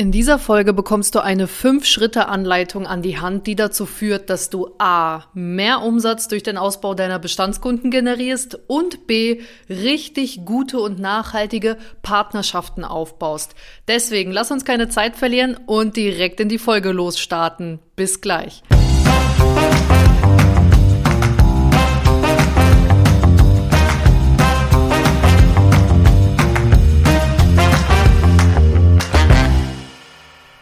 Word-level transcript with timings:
In 0.00 0.12
dieser 0.12 0.38
Folge 0.38 0.72
bekommst 0.72 1.16
du 1.16 1.24
eine 1.24 1.46
5-Schritte-Anleitung 1.46 2.86
an 2.86 3.02
die 3.02 3.18
Hand, 3.18 3.48
die 3.48 3.56
dazu 3.56 3.84
führt, 3.84 4.30
dass 4.30 4.48
du 4.48 4.70
A. 4.78 5.24
mehr 5.34 5.82
Umsatz 5.82 6.28
durch 6.28 6.44
den 6.44 6.56
Ausbau 6.56 6.94
deiner 6.94 7.18
Bestandskunden 7.18 7.90
generierst 7.90 8.60
und 8.68 9.08
B. 9.08 9.40
richtig 9.68 10.44
gute 10.44 10.78
und 10.78 11.00
nachhaltige 11.00 11.78
Partnerschaften 12.02 12.84
aufbaust. 12.84 13.56
Deswegen 13.88 14.30
lass 14.30 14.52
uns 14.52 14.64
keine 14.64 14.88
Zeit 14.88 15.16
verlieren 15.16 15.56
und 15.66 15.96
direkt 15.96 16.38
in 16.38 16.48
die 16.48 16.58
Folge 16.58 16.92
losstarten. 16.92 17.80
Bis 17.96 18.20
gleich. 18.20 18.62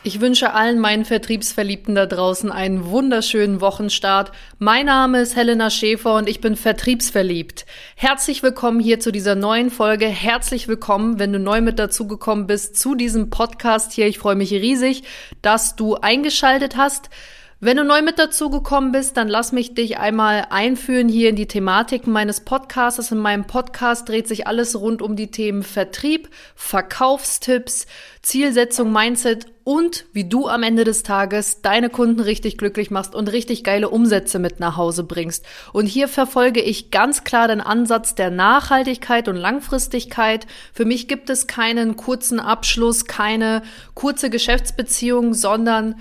Ich 0.07 0.21
wünsche 0.21 0.55
allen 0.55 0.79
meinen 0.79 1.05
Vertriebsverliebten 1.05 1.97
da 1.97 2.07
draußen 2.07 2.53
einen 2.53 2.91
wunderschönen 2.91 3.61
Wochenstart. 3.61 4.31
Mein 4.61 4.87
Name 4.87 5.21
ist 5.21 5.35
Helena 5.35 5.69
Schäfer 5.69 6.15
und 6.15 6.29
ich 6.29 6.41
bin 6.41 6.55
vertriebsverliebt. 6.55 7.67
Herzlich 7.97 8.45
willkommen 8.45 8.79
hier 8.79 9.01
zu 9.01 9.11
dieser 9.11 9.35
neuen 9.35 9.69
Folge. 9.69 10.07
Herzlich 10.07 10.69
willkommen, 10.69 11.19
wenn 11.19 11.33
du 11.33 11.41
neu 11.41 11.61
mit 11.61 11.81
dazugekommen 11.81 12.47
bist 12.47 12.77
zu 12.77 12.95
diesem 12.95 13.31
Podcast 13.31 13.95
hier. 13.95 14.07
Ich 14.07 14.21
freue 14.21 14.37
mich 14.37 14.53
riesig, 14.53 15.03
dass 15.43 15.75
du 15.75 15.97
eingeschaltet 15.97 16.77
hast. 16.77 17.11
Wenn 17.59 17.79
du 17.79 17.85
neu 17.85 18.03
mit 18.03 18.19
dazu 18.19 18.51
gekommen 18.51 18.93
bist, 18.93 19.17
dann 19.17 19.29
lass 19.29 19.51
mich 19.51 19.73
dich 19.73 19.97
einmal 19.97 20.49
einführen 20.51 21.09
hier 21.09 21.31
in 21.31 21.37
die 21.37 21.49
Thematiken 21.49 22.13
meines 22.13 22.43
Podcasts. 22.43 23.11
In 23.11 23.17
meinem 23.17 23.47
Podcast 23.47 24.07
dreht 24.11 24.29
sich 24.29 24.47
alles 24.47 24.79
rund 24.79 25.01
um 25.01 25.17
die 25.17 25.31
Themen 25.31 25.63
Vertrieb, 25.63 26.29
Verkaufstipps, 26.55 27.87
Zielsetzung, 28.21 28.93
Mindset 28.93 29.47
und 29.65 30.05
wie 30.13 30.29
du 30.29 30.49
am 30.49 30.63
Ende 30.63 30.85
des 30.85 31.03
Tages 31.03 31.63
deine 31.63 31.89
Kunden 31.89 32.21
richtig 32.21 32.59
glücklich 32.59 32.91
machst 32.91 33.15
und 33.15 33.33
richtig 33.33 33.65
geile 33.65 33.89
Umsätze 33.89 34.39
mit 34.39 34.61
nach 34.61 34.77
Hause 34.77 35.05
bringst. 35.05 35.47
Und 35.73 35.87
hier 35.87 36.09
verfolge 36.09 36.61
ich 36.61 36.91
ganz 36.91 37.25
klar 37.25 37.49
den 37.49 37.63
Ansatz 37.63 38.15
der 38.15 38.31
Nachhaltigkeit 38.31 39.29
und 39.29 39.37
Langfristigkeit. 39.37 40.47
Für 40.75 40.85
mich 40.85 41.09
gibt 41.09 41.31
es 41.31 41.47
keinen 41.47 41.97
kurzen 41.97 42.39
Abschluss, 42.39 43.07
keine 43.07 43.63
kurze 43.95 44.29
Geschäftsbeziehung, 44.29 45.33
sondern 45.33 45.95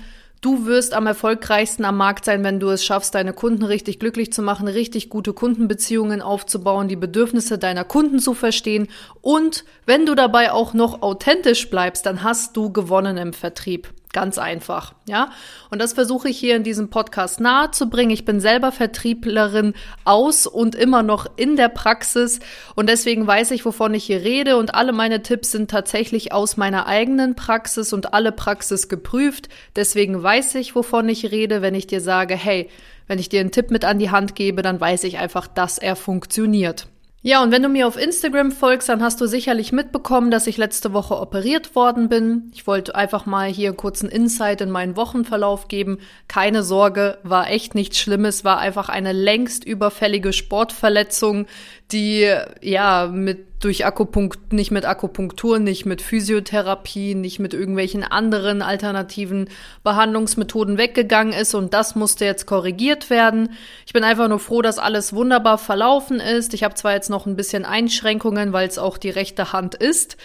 Du 0.46 0.64
wirst 0.64 0.94
am 0.94 1.08
erfolgreichsten 1.08 1.84
am 1.84 1.96
Markt 1.96 2.24
sein, 2.24 2.44
wenn 2.44 2.60
du 2.60 2.68
es 2.68 2.84
schaffst, 2.84 3.16
deine 3.16 3.32
Kunden 3.32 3.64
richtig 3.64 3.98
glücklich 3.98 4.32
zu 4.32 4.42
machen, 4.42 4.68
richtig 4.68 5.10
gute 5.10 5.32
Kundenbeziehungen 5.32 6.22
aufzubauen, 6.22 6.86
die 6.86 6.94
Bedürfnisse 6.94 7.58
deiner 7.58 7.82
Kunden 7.82 8.20
zu 8.20 8.32
verstehen 8.32 8.86
und 9.22 9.64
wenn 9.86 10.06
du 10.06 10.14
dabei 10.14 10.52
auch 10.52 10.72
noch 10.72 11.02
authentisch 11.02 11.68
bleibst, 11.68 12.06
dann 12.06 12.22
hast 12.22 12.56
du 12.56 12.72
gewonnen 12.72 13.16
im 13.16 13.32
Vertrieb. 13.32 13.88
Ganz 14.12 14.38
einfach, 14.38 14.94
ja. 15.06 15.30
Und 15.70 15.80
das 15.80 15.92
versuche 15.92 16.28
ich 16.28 16.38
hier 16.38 16.56
in 16.56 16.62
diesem 16.62 16.88
Podcast 16.88 17.40
nahe 17.40 17.70
zu 17.72 17.90
bringen. 17.90 18.12
Ich 18.12 18.24
bin 18.24 18.40
selber 18.40 18.72
Vertrieblerin 18.72 19.74
aus 20.04 20.46
und 20.46 20.74
immer 20.74 21.02
noch 21.02 21.26
in 21.36 21.56
der 21.56 21.68
Praxis 21.68 22.40
und 22.76 22.88
deswegen 22.88 23.26
weiß 23.26 23.50
ich, 23.50 23.64
wovon 23.64 23.92
ich 23.94 24.04
hier 24.04 24.22
rede 24.22 24.56
und 24.56 24.74
alle 24.74 24.92
meine 24.92 25.22
Tipps 25.22 25.50
sind 25.50 25.70
tatsächlich 25.70 26.32
aus 26.32 26.56
meiner 26.56 26.86
eigenen 26.86 27.34
Praxis 27.34 27.92
und 27.92 28.14
alle 28.14 28.32
Praxis 28.32 28.88
geprüft. 28.88 29.48
Deswegen 29.74 30.22
weiß 30.22 30.54
ich, 30.54 30.74
wovon 30.74 31.08
ich 31.08 31.30
rede, 31.30 31.60
wenn 31.60 31.74
ich 31.74 31.86
dir 31.86 32.00
sage, 32.00 32.36
hey, 32.36 32.70
wenn 33.06 33.18
ich 33.18 33.28
dir 33.28 33.40
einen 33.40 33.52
Tipp 33.52 33.70
mit 33.70 33.84
an 33.84 33.98
die 33.98 34.10
Hand 34.10 34.34
gebe, 34.34 34.62
dann 34.62 34.80
weiß 34.80 35.04
ich 35.04 35.18
einfach, 35.18 35.46
dass 35.46 35.78
er 35.78 35.94
funktioniert. 35.94 36.88
Ja, 37.26 37.42
und 37.42 37.50
wenn 37.50 37.64
du 37.64 37.68
mir 37.68 37.88
auf 37.88 38.00
Instagram 38.00 38.52
folgst, 38.52 38.88
dann 38.88 39.02
hast 39.02 39.20
du 39.20 39.26
sicherlich 39.26 39.72
mitbekommen, 39.72 40.30
dass 40.30 40.46
ich 40.46 40.58
letzte 40.58 40.92
Woche 40.92 41.18
operiert 41.20 41.74
worden 41.74 42.08
bin. 42.08 42.52
Ich 42.54 42.68
wollte 42.68 42.94
einfach 42.94 43.26
mal 43.26 43.48
hier 43.48 43.72
kurz 43.72 44.00
einen 44.00 44.12
Insight 44.12 44.60
in 44.60 44.70
meinen 44.70 44.94
Wochenverlauf 44.94 45.66
geben. 45.66 45.98
Keine 46.28 46.62
Sorge, 46.62 47.18
war 47.24 47.50
echt 47.50 47.74
nichts 47.74 47.98
Schlimmes, 47.98 48.44
war 48.44 48.58
einfach 48.58 48.88
eine 48.88 49.10
längst 49.10 49.64
überfällige 49.64 50.32
Sportverletzung, 50.32 51.46
die 51.90 52.32
ja 52.60 53.08
mit 53.12 53.55
durch 53.60 53.86
Akupunkt 53.86 54.52
nicht 54.52 54.70
mit 54.70 54.84
Akupunktur, 54.84 55.58
nicht 55.58 55.86
mit 55.86 56.02
Physiotherapie, 56.02 57.14
nicht 57.14 57.38
mit 57.38 57.54
irgendwelchen 57.54 58.04
anderen 58.04 58.60
alternativen 58.62 59.48
Behandlungsmethoden 59.82 60.76
weggegangen 60.76 61.32
ist 61.32 61.54
und 61.54 61.72
das 61.72 61.94
musste 61.94 62.24
jetzt 62.24 62.46
korrigiert 62.46 63.08
werden. 63.08 63.50
Ich 63.86 63.92
bin 63.92 64.04
einfach 64.04 64.28
nur 64.28 64.40
froh, 64.40 64.62
dass 64.62 64.78
alles 64.78 65.14
wunderbar 65.14 65.58
verlaufen 65.58 66.20
ist. 66.20 66.52
Ich 66.54 66.64
habe 66.64 66.74
zwar 66.74 66.92
jetzt 66.92 67.10
noch 67.10 67.26
ein 67.26 67.36
bisschen 67.36 67.64
Einschränkungen, 67.64 68.52
weil 68.52 68.68
es 68.68 68.78
auch 68.78 68.98
die 68.98 69.10
rechte 69.10 69.52
Hand 69.52 69.74
ist 69.74 70.16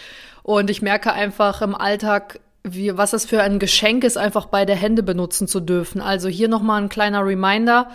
und 0.42 0.68
ich 0.70 0.82
merke 0.82 1.12
einfach 1.12 1.62
im 1.62 1.74
Alltag 1.74 2.40
wie, 2.64 2.96
was 2.96 3.12
es 3.12 3.24
für 3.24 3.42
ein 3.42 3.58
Geschenk 3.58 4.04
ist, 4.04 4.16
einfach 4.16 4.46
beide 4.46 4.74
Hände 4.74 5.02
benutzen 5.02 5.48
zu 5.48 5.58
dürfen. 5.58 6.00
Also 6.00 6.28
hier 6.28 6.46
nochmal 6.46 6.80
ein 6.80 6.88
kleiner 6.88 7.26
Reminder, 7.26 7.90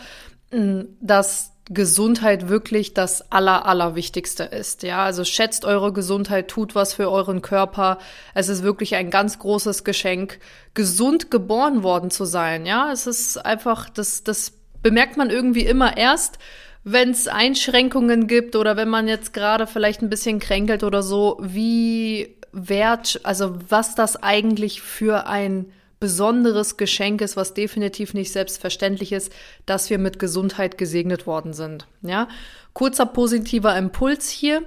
dass 0.52 1.54
Gesundheit 1.70 2.48
wirklich 2.48 2.94
das 2.94 3.32
aller, 3.32 3.66
allerwichtigste 3.66 4.44
ist. 4.44 4.84
Ja, 4.84 5.04
also 5.04 5.26
schätzt 5.26 5.66
eure 5.66 5.92
Gesundheit, 5.92 6.48
tut 6.48 6.76
was 6.76 6.94
für 6.94 7.12
euren 7.12 7.42
Körper. 7.42 7.98
Es 8.34 8.48
ist 8.48 8.64
wirklich 8.64 8.96
ein 8.96 9.10
ganz 9.10 9.40
großes 9.40 9.84
Geschenk, 9.84 10.40
gesund 10.74 11.30
geboren 11.30 11.84
worden 11.84 12.10
zu 12.10 12.24
sein. 12.26 12.66
Ja, 12.66 12.92
es 12.92 13.06
ist 13.06 13.46
einfach, 13.46 13.90
das, 13.90 14.24
das 14.24 14.54
bemerkt 14.82 15.18
man 15.18 15.30
irgendwie 15.30 15.66
immer 15.66 15.98
erst, 15.98 16.40
wenn 16.86 17.12
es 17.12 17.28
Einschränkungen 17.28 18.28
gibt 18.28 18.56
oder 18.56 18.78
wenn 18.78 18.88
man 18.88 19.10
jetzt 19.10 19.34
gerade 19.34 19.68
vielleicht 19.68 20.02
ein 20.02 20.10
bisschen 20.10 20.40
kränkelt 20.40 20.84
oder 20.84 21.04
so, 21.04 21.38
wie 21.42 22.38
wert, 22.54 23.20
also 23.24 23.58
was 23.68 23.94
das 23.96 24.24
eigentlich 24.24 24.82
für 24.82 25.28
ein 25.28 25.66
besonderes 26.00 26.78
Geschenk 26.78 27.22
ist, 27.22 27.36
was 27.36 27.54
definitiv 27.54 28.14
nicht 28.14 28.32
selbstverständlich 28.32 29.12
ist, 29.12 29.32
dass 29.66 29.90
wir 29.90 29.98
mit 29.98 30.20
Gesundheit 30.20 30.78
gesegnet 30.78 31.28
worden 31.28 31.54
sind. 31.54 31.88
Ja, 32.02 32.28
kurzer 32.74 33.06
positiver 33.06 33.76
Impuls 33.78 34.30
hier. 34.30 34.64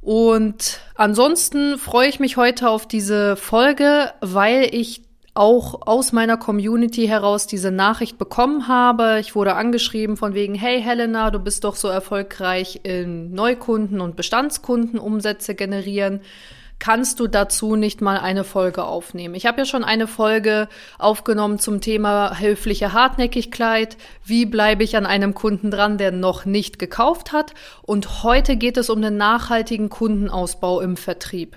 Und 0.00 0.80
ansonsten 0.96 1.78
freue 1.78 2.08
ich 2.08 2.20
mich 2.20 2.36
heute 2.36 2.68
auf 2.68 2.86
diese 2.86 3.36
Folge, 3.36 4.12
weil 4.20 4.74
ich 4.74 5.02
auch 5.34 5.86
aus 5.86 6.12
meiner 6.12 6.36
Community 6.36 7.06
heraus 7.06 7.46
diese 7.46 7.70
Nachricht 7.70 8.18
bekommen 8.18 8.68
habe. 8.68 9.18
Ich 9.20 9.34
wurde 9.34 9.54
angeschrieben 9.54 10.16
von 10.16 10.34
wegen, 10.34 10.54
hey 10.54 10.82
Helena, 10.82 11.30
du 11.30 11.38
bist 11.38 11.64
doch 11.64 11.76
so 11.76 11.88
erfolgreich 11.88 12.80
in 12.82 13.32
Neukunden 13.32 14.00
und 14.00 14.14
Bestandskunden 14.14 14.98
Umsätze 14.98 15.54
generieren 15.54 16.20
kannst 16.82 17.20
du 17.20 17.28
dazu 17.28 17.76
nicht 17.76 18.00
mal 18.00 18.18
eine 18.18 18.42
Folge 18.42 18.82
aufnehmen? 18.82 19.36
Ich 19.36 19.46
habe 19.46 19.58
ja 19.58 19.64
schon 19.64 19.84
eine 19.84 20.08
Folge 20.08 20.68
aufgenommen 20.98 21.60
zum 21.60 21.80
Thema 21.80 22.40
höfliche 22.40 22.92
Hartnäckigkeit. 22.92 23.96
Wie 24.24 24.46
bleibe 24.46 24.82
ich 24.82 24.96
an 24.96 25.06
einem 25.06 25.32
Kunden 25.32 25.70
dran, 25.70 25.96
der 25.96 26.10
noch 26.10 26.44
nicht 26.44 26.80
gekauft 26.80 27.30
hat? 27.30 27.54
Und 27.82 28.24
heute 28.24 28.56
geht 28.56 28.76
es 28.76 28.90
um 28.90 29.00
den 29.00 29.16
nachhaltigen 29.16 29.90
Kundenausbau 29.90 30.80
im 30.80 30.96
Vertrieb. 30.96 31.56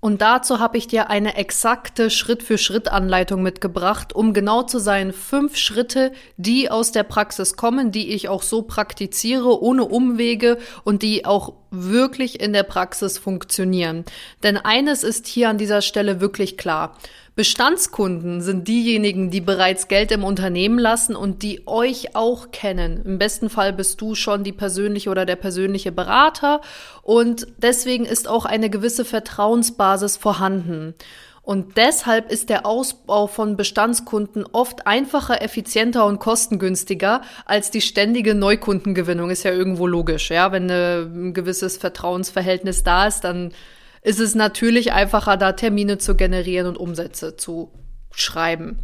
Und 0.00 0.22
dazu 0.22 0.60
habe 0.60 0.78
ich 0.78 0.86
dir 0.86 1.10
eine 1.10 1.36
exakte 1.36 2.08
Schritt-für-Schritt-Anleitung 2.08 3.42
mitgebracht, 3.42 4.14
um 4.14 4.32
genau 4.32 4.62
zu 4.62 4.78
sein, 4.78 5.12
fünf 5.12 5.56
Schritte, 5.56 6.12
die 6.36 6.70
aus 6.70 6.92
der 6.92 7.02
Praxis 7.02 7.56
kommen, 7.56 7.90
die 7.90 8.12
ich 8.12 8.28
auch 8.28 8.42
so 8.42 8.62
praktiziere, 8.62 9.60
ohne 9.60 9.84
Umwege 9.84 10.58
und 10.84 11.02
die 11.02 11.24
auch 11.24 11.54
wirklich 11.70 12.40
in 12.40 12.52
der 12.52 12.62
Praxis 12.62 13.18
funktionieren. 13.18 14.04
Denn 14.42 14.56
eines 14.56 15.04
ist 15.04 15.26
hier 15.26 15.48
an 15.48 15.58
dieser 15.58 15.82
Stelle 15.82 16.20
wirklich 16.20 16.56
klar. 16.56 16.96
Bestandskunden 17.38 18.40
sind 18.40 18.66
diejenigen, 18.66 19.30
die 19.30 19.40
bereits 19.40 19.86
Geld 19.86 20.10
im 20.10 20.24
Unternehmen 20.24 20.76
lassen 20.76 21.14
und 21.14 21.44
die 21.44 21.62
euch 21.68 22.16
auch 22.16 22.50
kennen. 22.50 23.02
Im 23.04 23.18
besten 23.18 23.48
Fall 23.48 23.72
bist 23.72 24.00
du 24.00 24.16
schon 24.16 24.42
die 24.42 24.52
persönliche 24.52 25.08
oder 25.08 25.24
der 25.24 25.36
persönliche 25.36 25.92
Berater 25.92 26.60
und 27.02 27.46
deswegen 27.58 28.06
ist 28.06 28.26
auch 28.26 28.44
eine 28.44 28.70
gewisse 28.70 29.04
Vertrauensbasis 29.04 30.16
vorhanden. 30.16 30.94
Und 31.48 31.78
deshalb 31.78 32.30
ist 32.30 32.50
der 32.50 32.66
Ausbau 32.66 33.26
von 33.26 33.56
Bestandskunden 33.56 34.44
oft 34.52 34.86
einfacher, 34.86 35.40
effizienter 35.40 36.04
und 36.04 36.18
kostengünstiger 36.18 37.22
als 37.46 37.70
die 37.70 37.80
ständige 37.80 38.34
Neukundengewinnung. 38.34 39.30
Ist 39.30 39.44
ja 39.44 39.52
irgendwo 39.52 39.86
logisch, 39.86 40.30
ja. 40.30 40.52
Wenn 40.52 40.70
ein 40.70 41.32
gewisses 41.32 41.78
Vertrauensverhältnis 41.78 42.84
da 42.84 43.06
ist, 43.06 43.20
dann 43.22 43.52
ist 44.02 44.20
es 44.20 44.34
natürlich 44.34 44.92
einfacher, 44.92 45.38
da 45.38 45.52
Termine 45.52 45.96
zu 45.96 46.16
generieren 46.16 46.66
und 46.66 46.76
Umsätze 46.76 47.38
zu 47.38 47.72
schreiben. 48.10 48.80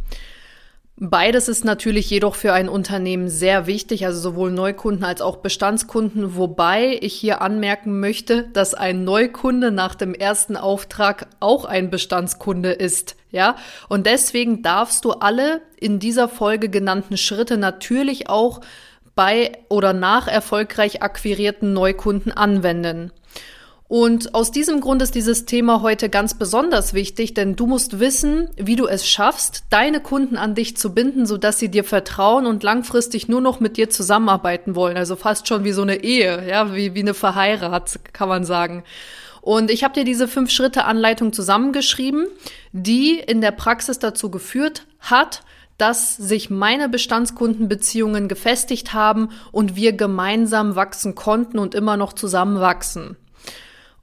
Beides 0.97 1.49
ist 1.49 1.65
natürlich 1.65 2.09
jedoch 2.09 2.35
für 2.35 2.53
ein 2.53 2.69
Unternehmen 2.69 3.27
sehr 3.27 3.67
wichtig, 3.67 4.05
also 4.05 4.17
sowohl 4.17 4.49
Neukunden 4.51 5.03
als 5.03 5.19
auch 5.19 5.37
Bestandskunden, 5.37 6.37
wobei 6.37 6.97
ich 7.01 7.13
hier 7.13 7.41
anmerken 7.41 7.99
möchte, 7.99 8.43
dass 8.53 8.73
ein 8.73 9.03
Neukunde 9.03 9.71
nach 9.71 9.95
dem 9.95 10.13
ersten 10.13 10.55
Auftrag 10.55 11.27
auch 11.41 11.65
ein 11.65 11.89
Bestandskunde 11.89 12.71
ist, 12.71 13.17
ja? 13.29 13.57
Und 13.89 14.05
deswegen 14.05 14.63
darfst 14.63 15.03
du 15.03 15.11
alle 15.11 15.61
in 15.75 15.99
dieser 15.99 16.29
Folge 16.29 16.69
genannten 16.69 17.17
Schritte 17.17 17.57
natürlich 17.57 18.29
auch 18.29 18.61
bei 19.15 19.51
oder 19.67 19.91
nach 19.91 20.29
erfolgreich 20.29 21.01
akquirierten 21.01 21.73
Neukunden 21.73 22.31
anwenden. 22.31 23.11
Und 23.97 24.35
aus 24.35 24.51
diesem 24.51 24.81
Grund 24.81 25.01
ist 25.01 25.15
dieses 25.15 25.45
Thema 25.45 25.81
heute 25.81 26.09
ganz 26.09 26.33
besonders 26.33 26.93
wichtig, 26.93 27.33
denn 27.33 27.55
du 27.55 27.65
musst 27.65 27.97
wissen, 27.97 28.49
wie 28.57 28.75
du 28.75 28.87
es 28.87 29.07
schaffst, 29.07 29.63
deine 29.69 30.01
Kunden 30.01 30.35
an 30.35 30.53
dich 30.53 30.75
zu 30.75 30.93
binden, 30.93 31.25
sodass 31.25 31.59
sie 31.59 31.69
dir 31.69 31.85
vertrauen 31.85 32.45
und 32.45 32.61
langfristig 32.61 33.29
nur 33.29 33.39
noch 33.39 33.61
mit 33.61 33.77
dir 33.77 33.89
zusammenarbeiten 33.89 34.75
wollen. 34.75 34.97
Also 34.97 35.15
fast 35.15 35.47
schon 35.47 35.63
wie 35.63 35.71
so 35.71 35.81
eine 35.81 36.03
Ehe, 36.03 36.45
ja, 36.45 36.75
wie, 36.75 36.93
wie 36.93 36.99
eine 36.99 37.13
Verheirat, 37.13 37.97
kann 38.11 38.27
man 38.27 38.43
sagen. 38.43 38.83
Und 39.39 39.71
ich 39.71 39.85
habe 39.85 39.93
dir 39.93 40.03
diese 40.03 40.27
fünf 40.27 40.51
Schritte 40.51 40.83
Anleitung 40.83 41.31
zusammengeschrieben, 41.31 42.27
die 42.73 43.17
in 43.17 43.39
der 43.39 43.51
Praxis 43.51 43.97
dazu 43.97 44.29
geführt 44.29 44.87
hat, 44.99 45.41
dass 45.77 46.17
sich 46.17 46.49
meine 46.49 46.89
Bestandskundenbeziehungen 46.89 48.27
gefestigt 48.27 48.91
haben 48.91 49.29
und 49.53 49.77
wir 49.77 49.93
gemeinsam 49.93 50.75
wachsen 50.75 51.15
konnten 51.15 51.59
und 51.59 51.73
immer 51.73 51.95
noch 51.95 52.11
zusammen 52.11 52.59
wachsen. 52.59 53.15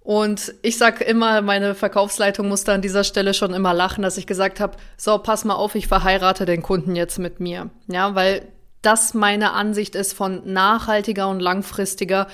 Und 0.05 0.55
ich 0.63 0.79
sag 0.79 1.01
immer, 1.01 1.43
meine 1.43 1.75
Verkaufsleitung 1.75 2.49
musste 2.49 2.73
an 2.73 2.83
dieser 2.83 3.05
Stelle 3.05 3.35
schon 3.35 3.55
immer 3.55 3.73
lachen, 3.73 4.03
dass 4.03 4.19
ich 4.19 4.27
gesagt 4.27 4.59
habe, 4.59 4.77
so, 4.97 5.17
pass 5.19 5.45
mal 5.45 5.55
auf, 5.55 5.77
ich 5.77 5.87
verheirate 5.87 6.45
den 6.45 6.63
Kunden 6.63 6.97
jetzt 6.97 7.19
mit 7.19 7.39
mir. 7.39 7.71
Ja, 7.87 8.15
weil 8.17 8.49
das 8.83 9.15
meine 9.15 9.53
Ansicht 9.53 9.95
ist 9.95 10.13
von 10.13 10.43
nachhaltiger 10.53 11.29
und 11.29 11.39
langfristiger 11.39 12.27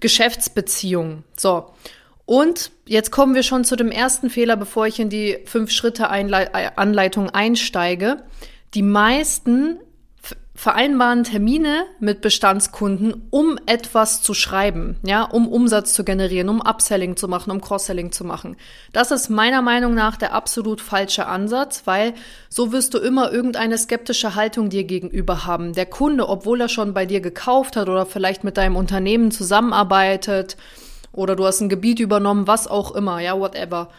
Geschäftsbeziehung. 0.00 1.24
So. 1.34 1.70
Und 2.26 2.70
jetzt 2.86 3.10
kommen 3.10 3.34
wir 3.34 3.42
schon 3.42 3.64
zu 3.64 3.76
dem 3.76 3.90
ersten 3.90 4.28
Fehler, 4.28 4.56
bevor 4.56 4.86
ich 4.86 5.00
in 5.00 5.08
die 5.08 5.38
fünf 5.46 5.70
Schritte 5.70 6.08
Anleitung 6.10 7.30
einsteige. 7.30 8.22
Die 8.74 8.82
meisten 8.82 9.78
vereinbaren 10.64 11.24
Termine 11.24 11.84
mit 12.00 12.22
Bestandskunden, 12.22 13.28
um 13.28 13.58
etwas 13.66 14.22
zu 14.22 14.32
schreiben, 14.32 14.96
ja, 15.04 15.22
um 15.22 15.46
Umsatz 15.46 15.92
zu 15.92 16.04
generieren, 16.04 16.48
um 16.48 16.62
Upselling 16.62 17.18
zu 17.18 17.28
machen, 17.28 17.50
um 17.50 17.60
Cross-Selling 17.60 18.12
zu 18.12 18.24
machen. 18.24 18.56
Das 18.90 19.10
ist 19.10 19.28
meiner 19.28 19.60
Meinung 19.60 19.92
nach 19.92 20.16
der 20.16 20.32
absolut 20.32 20.80
falsche 20.80 21.26
Ansatz, 21.26 21.82
weil 21.84 22.14
so 22.48 22.72
wirst 22.72 22.94
du 22.94 22.98
immer 22.98 23.30
irgendeine 23.30 23.76
skeptische 23.76 24.36
Haltung 24.36 24.70
dir 24.70 24.84
gegenüber 24.84 25.44
haben. 25.44 25.74
Der 25.74 25.84
Kunde, 25.84 26.30
obwohl 26.30 26.62
er 26.62 26.70
schon 26.70 26.94
bei 26.94 27.04
dir 27.04 27.20
gekauft 27.20 27.76
hat 27.76 27.90
oder 27.90 28.06
vielleicht 28.06 28.42
mit 28.42 28.56
deinem 28.56 28.76
Unternehmen 28.76 29.32
zusammenarbeitet 29.32 30.56
oder 31.12 31.36
du 31.36 31.44
hast 31.44 31.60
ein 31.60 31.68
Gebiet 31.68 32.00
übernommen, 32.00 32.46
was 32.46 32.68
auch 32.68 32.94
immer, 32.94 33.20
ja, 33.20 33.38
whatever. 33.38 33.90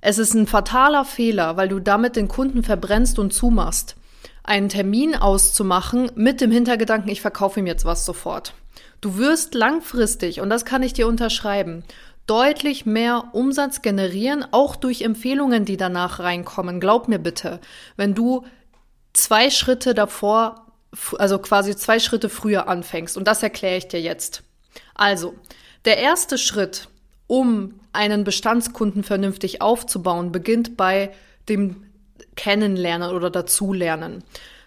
Es 0.00 0.16
ist 0.16 0.32
ein 0.32 0.46
fataler 0.46 1.04
Fehler, 1.04 1.58
weil 1.58 1.68
du 1.68 1.78
damit 1.78 2.16
den 2.16 2.28
Kunden 2.28 2.62
verbrennst 2.62 3.18
und 3.18 3.34
zumachst 3.34 3.96
einen 4.46 4.68
Termin 4.68 5.14
auszumachen 5.14 6.10
mit 6.14 6.40
dem 6.40 6.50
Hintergedanken, 6.50 7.10
ich 7.10 7.20
verkaufe 7.20 7.60
ihm 7.60 7.66
jetzt 7.66 7.84
was 7.84 8.06
sofort. 8.06 8.54
Du 9.00 9.18
wirst 9.18 9.54
langfristig, 9.54 10.40
und 10.40 10.48
das 10.48 10.64
kann 10.64 10.82
ich 10.82 10.92
dir 10.92 11.06
unterschreiben, 11.06 11.84
deutlich 12.26 12.86
mehr 12.86 13.30
Umsatz 13.32 13.82
generieren, 13.82 14.44
auch 14.50 14.76
durch 14.76 15.02
Empfehlungen, 15.02 15.64
die 15.64 15.76
danach 15.76 16.20
reinkommen. 16.20 16.80
Glaub 16.80 17.08
mir 17.08 17.18
bitte, 17.18 17.60
wenn 17.96 18.14
du 18.14 18.44
zwei 19.12 19.50
Schritte 19.50 19.94
davor, 19.94 20.66
also 21.18 21.38
quasi 21.38 21.76
zwei 21.76 21.98
Schritte 21.98 22.28
früher 22.28 22.68
anfängst. 22.68 23.16
Und 23.16 23.28
das 23.28 23.42
erkläre 23.42 23.76
ich 23.76 23.88
dir 23.88 24.00
jetzt. 24.00 24.42
Also, 24.94 25.34
der 25.84 25.98
erste 25.98 26.38
Schritt, 26.38 26.88
um 27.26 27.80
einen 27.92 28.24
Bestandskunden 28.24 29.02
vernünftig 29.02 29.62
aufzubauen, 29.62 30.32
beginnt 30.32 30.76
bei 30.76 31.12
dem 31.48 31.85
kennenlernen 32.36 33.10
oder 33.10 33.30
dazulernen. 33.30 34.22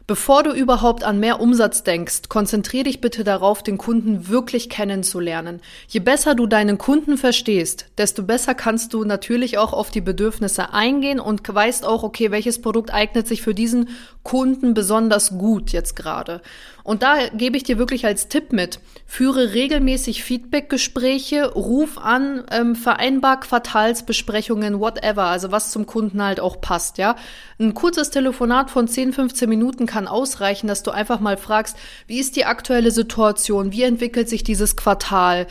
Bevor 0.09 0.41
du 0.41 0.53
überhaupt 0.53 1.03
an 1.03 1.19
mehr 1.19 1.39
Umsatz 1.39 1.83
denkst, 1.83 2.29
konzentriere 2.29 2.85
dich 2.85 2.99
bitte 2.99 3.23
darauf, 3.23 3.61
den 3.61 3.77
Kunden 3.77 4.27
wirklich 4.27 4.67
kennenzulernen. 4.67 5.61
Je 5.87 5.99
besser 5.99 6.33
du 6.33 6.47
deinen 6.47 6.79
Kunden 6.79 7.15
verstehst, 7.15 7.85
desto 7.95 8.23
besser 8.23 8.55
kannst 8.55 8.95
du 8.95 9.03
natürlich 9.03 9.59
auch 9.59 9.71
auf 9.71 9.91
die 9.91 10.01
Bedürfnisse 10.01 10.73
eingehen 10.73 11.19
und 11.19 11.47
weißt 11.47 11.85
auch, 11.85 12.01
okay, 12.01 12.31
welches 12.31 12.59
Produkt 12.59 12.91
eignet 12.91 13.27
sich 13.27 13.43
für 13.43 13.53
diesen 13.53 13.89
Kunden 14.23 14.73
besonders 14.73 15.37
gut 15.37 15.73
jetzt 15.73 15.95
gerade. 15.95 16.41
Und 16.83 17.03
da 17.03 17.27
gebe 17.29 17.57
ich 17.57 17.63
dir 17.63 17.77
wirklich 17.77 18.05
als 18.05 18.27
Tipp 18.27 18.51
mit, 18.53 18.79
führe 19.05 19.53
regelmäßig 19.53 20.23
Feedbackgespräche, 20.23 21.53
ruf 21.53 21.97
an, 21.97 22.43
ähm, 22.51 22.75
vereinbar 22.75 23.39
Quartalsbesprechungen, 23.39 24.79
whatever, 24.79 25.23
also 25.23 25.51
was 25.51 25.71
zum 25.71 25.85
Kunden 25.85 26.23
halt 26.23 26.39
auch 26.39 26.61
passt, 26.61 26.97
ja. 26.97 27.15
Ein 27.59 27.73
kurzes 27.73 28.09
Telefonat 28.09 28.71
von 28.71 28.87
10, 28.87 29.13
15 29.13 29.49
Minuten 29.49 29.85
kann 29.85 30.07
ausreichen, 30.07 30.67
dass 30.67 30.83
du 30.83 30.91
einfach 30.91 31.19
mal 31.19 31.37
fragst, 31.37 31.77
wie 32.07 32.19
ist 32.19 32.35
die 32.35 32.45
aktuelle 32.45 32.91
Situation, 32.91 33.71
wie 33.71 33.83
entwickelt 33.83 34.29
sich 34.29 34.43
dieses 34.43 34.75
Quartal, 34.75 35.47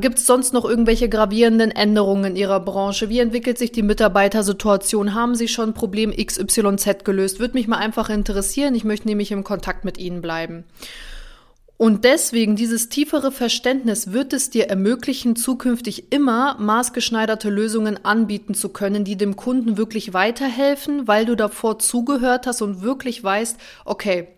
Gibt 0.00 0.18
es 0.18 0.26
sonst 0.26 0.52
noch 0.54 0.64
irgendwelche 0.64 1.08
gravierenden 1.08 1.70
Änderungen 1.70 2.32
in 2.32 2.36
Ihrer 2.36 2.60
Branche? 2.60 3.10
Wie 3.10 3.18
entwickelt 3.18 3.58
sich 3.58 3.72
die 3.72 3.82
Mitarbeitersituation? 3.82 5.12
Haben 5.14 5.34
Sie 5.34 5.48
schon 5.48 5.74
Problem 5.74 6.12
XYZ 6.12 7.04
gelöst? 7.04 7.40
Würde 7.40 7.54
mich 7.54 7.68
mal 7.68 7.76
einfach 7.76 8.08
interessieren. 8.08 8.74
Ich 8.74 8.84
möchte 8.84 9.06
nämlich 9.06 9.32
im 9.32 9.44
Kontakt 9.44 9.84
mit 9.84 9.98
Ihnen 9.98 10.22
bleiben. 10.22 10.64
Und 11.78 12.04
deswegen 12.04 12.56
dieses 12.56 12.88
tiefere 12.88 13.30
Verständnis 13.30 14.12
wird 14.12 14.32
es 14.32 14.48
dir 14.48 14.68
ermöglichen, 14.68 15.36
zukünftig 15.36 16.10
immer 16.10 16.56
maßgeschneiderte 16.58 17.50
Lösungen 17.50 18.02
anbieten 18.02 18.54
zu 18.54 18.70
können, 18.70 19.04
die 19.04 19.16
dem 19.16 19.36
Kunden 19.36 19.76
wirklich 19.76 20.14
weiterhelfen, 20.14 21.06
weil 21.06 21.26
du 21.26 21.36
davor 21.36 21.78
zugehört 21.78 22.46
hast 22.46 22.62
und 22.62 22.80
wirklich 22.80 23.22
weißt, 23.22 23.58
okay, 23.84 24.28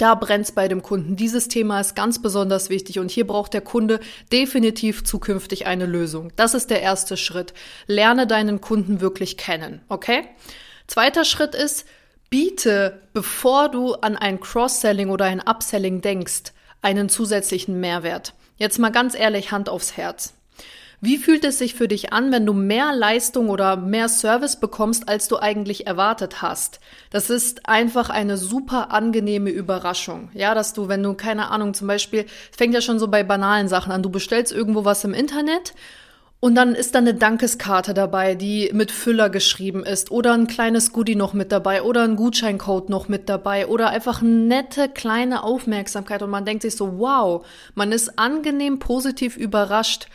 da 0.00 0.14
brennt's 0.14 0.52
bei 0.52 0.68
dem 0.68 0.82
Kunden. 0.82 1.16
Dieses 1.16 1.48
Thema 1.48 1.80
ist 1.80 1.94
ganz 1.94 2.22
besonders 2.22 2.70
wichtig 2.70 2.98
und 2.98 3.10
hier 3.10 3.26
braucht 3.26 3.52
der 3.52 3.60
Kunde 3.60 4.00
definitiv 4.32 5.04
zukünftig 5.04 5.66
eine 5.66 5.86
Lösung. 5.86 6.32
Das 6.36 6.54
ist 6.54 6.70
der 6.70 6.80
erste 6.80 7.16
Schritt. 7.16 7.52
Lerne 7.86 8.26
deinen 8.26 8.60
Kunden 8.60 9.00
wirklich 9.00 9.36
kennen, 9.36 9.82
okay? 9.88 10.24
Zweiter 10.86 11.24
Schritt 11.24 11.54
ist, 11.54 11.86
biete, 12.30 13.02
bevor 13.12 13.68
du 13.68 13.94
an 13.94 14.16
ein 14.16 14.40
Cross-Selling 14.40 15.10
oder 15.10 15.26
ein 15.26 15.40
Upselling 15.40 16.00
denkst, 16.00 16.52
einen 16.82 17.08
zusätzlichen 17.08 17.78
Mehrwert. 17.80 18.34
Jetzt 18.56 18.78
mal 18.78 18.90
ganz 18.90 19.14
ehrlich, 19.14 19.52
Hand 19.52 19.68
aufs 19.68 19.96
Herz. 19.96 20.34
Wie 21.02 21.16
fühlt 21.16 21.46
es 21.46 21.56
sich 21.56 21.74
für 21.74 21.88
dich 21.88 22.12
an, 22.12 22.30
wenn 22.30 22.44
du 22.44 22.52
mehr 22.52 22.92
Leistung 22.94 23.48
oder 23.48 23.76
mehr 23.76 24.10
Service 24.10 24.60
bekommst, 24.60 25.08
als 25.08 25.28
du 25.28 25.38
eigentlich 25.38 25.86
erwartet 25.86 26.42
hast? 26.42 26.78
Das 27.08 27.30
ist 27.30 27.66
einfach 27.66 28.10
eine 28.10 28.36
super 28.36 28.90
angenehme 28.92 29.48
Überraschung. 29.48 30.28
Ja, 30.34 30.54
dass 30.54 30.74
du, 30.74 30.88
wenn 30.88 31.02
du, 31.02 31.14
keine 31.14 31.50
Ahnung, 31.50 31.72
zum 31.72 31.86
Beispiel, 31.86 32.26
fängt 32.54 32.74
ja 32.74 32.82
schon 32.82 32.98
so 32.98 33.08
bei 33.08 33.22
banalen 33.22 33.66
Sachen 33.66 33.92
an, 33.92 34.02
du 34.02 34.10
bestellst 34.10 34.52
irgendwo 34.52 34.84
was 34.84 35.02
im 35.04 35.14
Internet 35.14 35.72
und 36.38 36.54
dann 36.54 36.74
ist 36.74 36.94
da 36.94 36.98
eine 36.98 37.14
Dankeskarte 37.14 37.94
dabei, 37.94 38.34
die 38.34 38.70
mit 38.74 38.90
Füller 38.90 39.30
geschrieben 39.30 39.84
ist 39.84 40.10
oder 40.10 40.34
ein 40.34 40.48
kleines 40.48 40.92
Goodie 40.92 41.16
noch 41.16 41.32
mit 41.32 41.50
dabei 41.50 41.82
oder 41.82 42.02
ein 42.02 42.16
Gutscheincode 42.16 42.90
noch 42.90 43.08
mit 43.08 43.30
dabei 43.30 43.68
oder 43.68 43.88
einfach 43.88 44.20
nette 44.20 44.90
kleine 44.90 45.44
Aufmerksamkeit 45.44 46.22
und 46.22 46.28
man 46.28 46.44
denkt 46.44 46.60
sich 46.60 46.76
so, 46.76 46.98
wow, 46.98 47.46
man 47.74 47.90
ist 47.90 48.18
angenehm 48.18 48.78
positiv 48.78 49.38
überrascht 49.38 50.08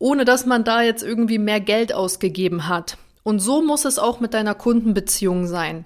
ohne 0.00 0.24
dass 0.24 0.46
man 0.46 0.64
da 0.64 0.82
jetzt 0.82 1.04
irgendwie 1.04 1.38
mehr 1.38 1.60
Geld 1.60 1.92
ausgegeben 1.92 2.66
hat. 2.66 2.96
Und 3.22 3.38
so 3.38 3.62
muss 3.62 3.84
es 3.84 4.00
auch 4.00 4.18
mit 4.18 4.34
deiner 4.34 4.56
Kundenbeziehung 4.56 5.46
sein. 5.46 5.84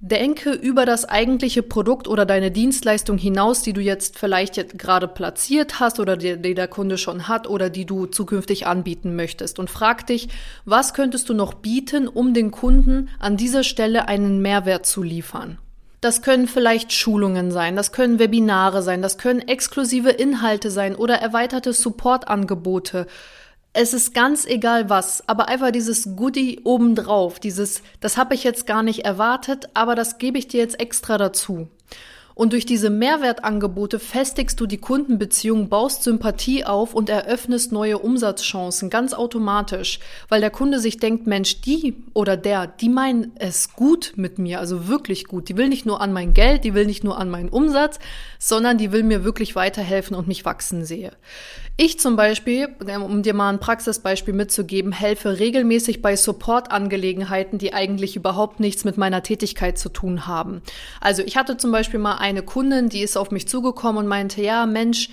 Denke 0.00 0.52
über 0.52 0.86
das 0.86 1.04
eigentliche 1.06 1.62
Produkt 1.62 2.06
oder 2.06 2.26
deine 2.26 2.50
Dienstleistung 2.50 3.16
hinaus, 3.16 3.62
die 3.62 3.72
du 3.72 3.80
jetzt 3.80 4.18
vielleicht 4.18 4.56
jetzt 4.56 4.78
gerade 4.78 5.08
platziert 5.08 5.80
hast 5.80 5.98
oder 5.98 6.16
die, 6.16 6.36
die, 6.40 6.54
der 6.54 6.68
Kunde 6.68 6.98
schon 6.98 7.26
hat 7.26 7.48
oder 7.48 7.70
die 7.70 7.84
du 7.84 8.06
zukünftig 8.06 8.66
anbieten 8.66 9.16
möchtest. 9.16 9.58
Und 9.58 9.70
frag 9.70 10.06
dich, 10.06 10.28
was 10.64 10.94
könntest 10.94 11.28
du 11.28 11.34
noch 11.34 11.54
bieten, 11.54 12.06
um 12.06 12.34
den 12.34 12.50
Kunden 12.50 13.08
an 13.18 13.36
dieser 13.36 13.64
Stelle 13.64 14.06
einen 14.08 14.40
Mehrwert 14.40 14.86
zu 14.86 15.02
liefern? 15.02 15.58
Das 16.00 16.22
können 16.22 16.46
vielleicht 16.46 16.92
Schulungen 16.92 17.50
sein, 17.50 17.74
das 17.74 17.90
können 17.90 18.20
Webinare 18.20 18.82
sein, 18.82 19.02
das 19.02 19.18
können 19.18 19.40
exklusive 19.40 20.10
Inhalte 20.10 20.70
sein 20.70 20.94
oder 20.94 21.16
erweiterte 21.16 21.72
Supportangebote. 21.72 23.06
Es 23.72 23.92
ist 23.92 24.14
ganz 24.14 24.46
egal 24.46 24.88
was, 24.88 25.28
aber 25.28 25.48
einfach 25.48 25.72
dieses 25.72 26.16
Goodie 26.16 26.60
obendrauf, 26.64 27.40
dieses, 27.40 27.82
das 28.00 28.16
habe 28.16 28.34
ich 28.34 28.44
jetzt 28.44 28.66
gar 28.66 28.82
nicht 28.82 29.04
erwartet, 29.04 29.70
aber 29.74 29.94
das 29.96 30.18
gebe 30.18 30.38
ich 30.38 30.46
dir 30.46 30.60
jetzt 30.60 30.80
extra 30.80 31.18
dazu. 31.18 31.68
Und 32.38 32.52
durch 32.52 32.66
diese 32.66 32.88
Mehrwertangebote 32.88 33.98
festigst 33.98 34.60
du 34.60 34.66
die 34.66 34.78
Kundenbeziehung, 34.78 35.68
baust 35.68 36.04
Sympathie 36.04 36.64
auf 36.64 36.94
und 36.94 37.08
eröffnest 37.08 37.72
neue 37.72 37.98
Umsatzchancen 37.98 38.90
ganz 38.90 39.12
automatisch, 39.12 39.98
weil 40.28 40.40
der 40.40 40.50
Kunde 40.50 40.78
sich 40.78 40.98
denkt, 40.98 41.26
Mensch, 41.26 41.62
die 41.62 41.96
oder 42.14 42.36
der, 42.36 42.68
die 42.68 42.90
meinen 42.90 43.32
es 43.40 43.72
gut 43.72 44.12
mit 44.14 44.38
mir, 44.38 44.60
also 44.60 44.86
wirklich 44.86 45.24
gut. 45.24 45.48
Die 45.48 45.56
will 45.56 45.68
nicht 45.68 45.84
nur 45.84 46.00
an 46.00 46.12
mein 46.12 46.32
Geld, 46.32 46.62
die 46.62 46.74
will 46.74 46.86
nicht 46.86 47.02
nur 47.02 47.18
an 47.18 47.28
meinen 47.28 47.48
Umsatz, 47.48 47.98
sondern 48.38 48.78
die 48.78 48.92
will 48.92 49.02
mir 49.02 49.24
wirklich 49.24 49.56
weiterhelfen 49.56 50.14
und 50.14 50.28
mich 50.28 50.44
wachsen 50.44 50.84
sehe. 50.84 51.10
Ich 51.80 52.00
zum 52.00 52.16
Beispiel, 52.16 52.68
um 53.04 53.22
dir 53.22 53.34
mal 53.34 53.50
ein 53.50 53.60
Praxisbeispiel 53.60 54.34
mitzugeben, 54.34 54.90
helfe 54.90 55.38
regelmäßig 55.38 56.02
bei 56.02 56.16
Support-Angelegenheiten, 56.16 57.58
die 57.58 57.72
eigentlich 57.72 58.16
überhaupt 58.16 58.58
nichts 58.58 58.84
mit 58.84 58.96
meiner 58.96 59.22
Tätigkeit 59.22 59.78
zu 59.78 59.88
tun 59.88 60.26
haben. 60.26 60.60
Also 61.00 61.22
ich 61.22 61.36
hatte 61.36 61.56
zum 61.56 61.70
Beispiel 61.70 62.00
mal 62.00 62.16
eine 62.28 62.42
Kundin, 62.42 62.88
die 62.88 63.00
ist 63.00 63.16
auf 63.16 63.30
mich 63.30 63.48
zugekommen 63.48 63.98
und 63.98 64.06
meinte, 64.06 64.42
ja, 64.42 64.66
Mensch, 64.66 65.10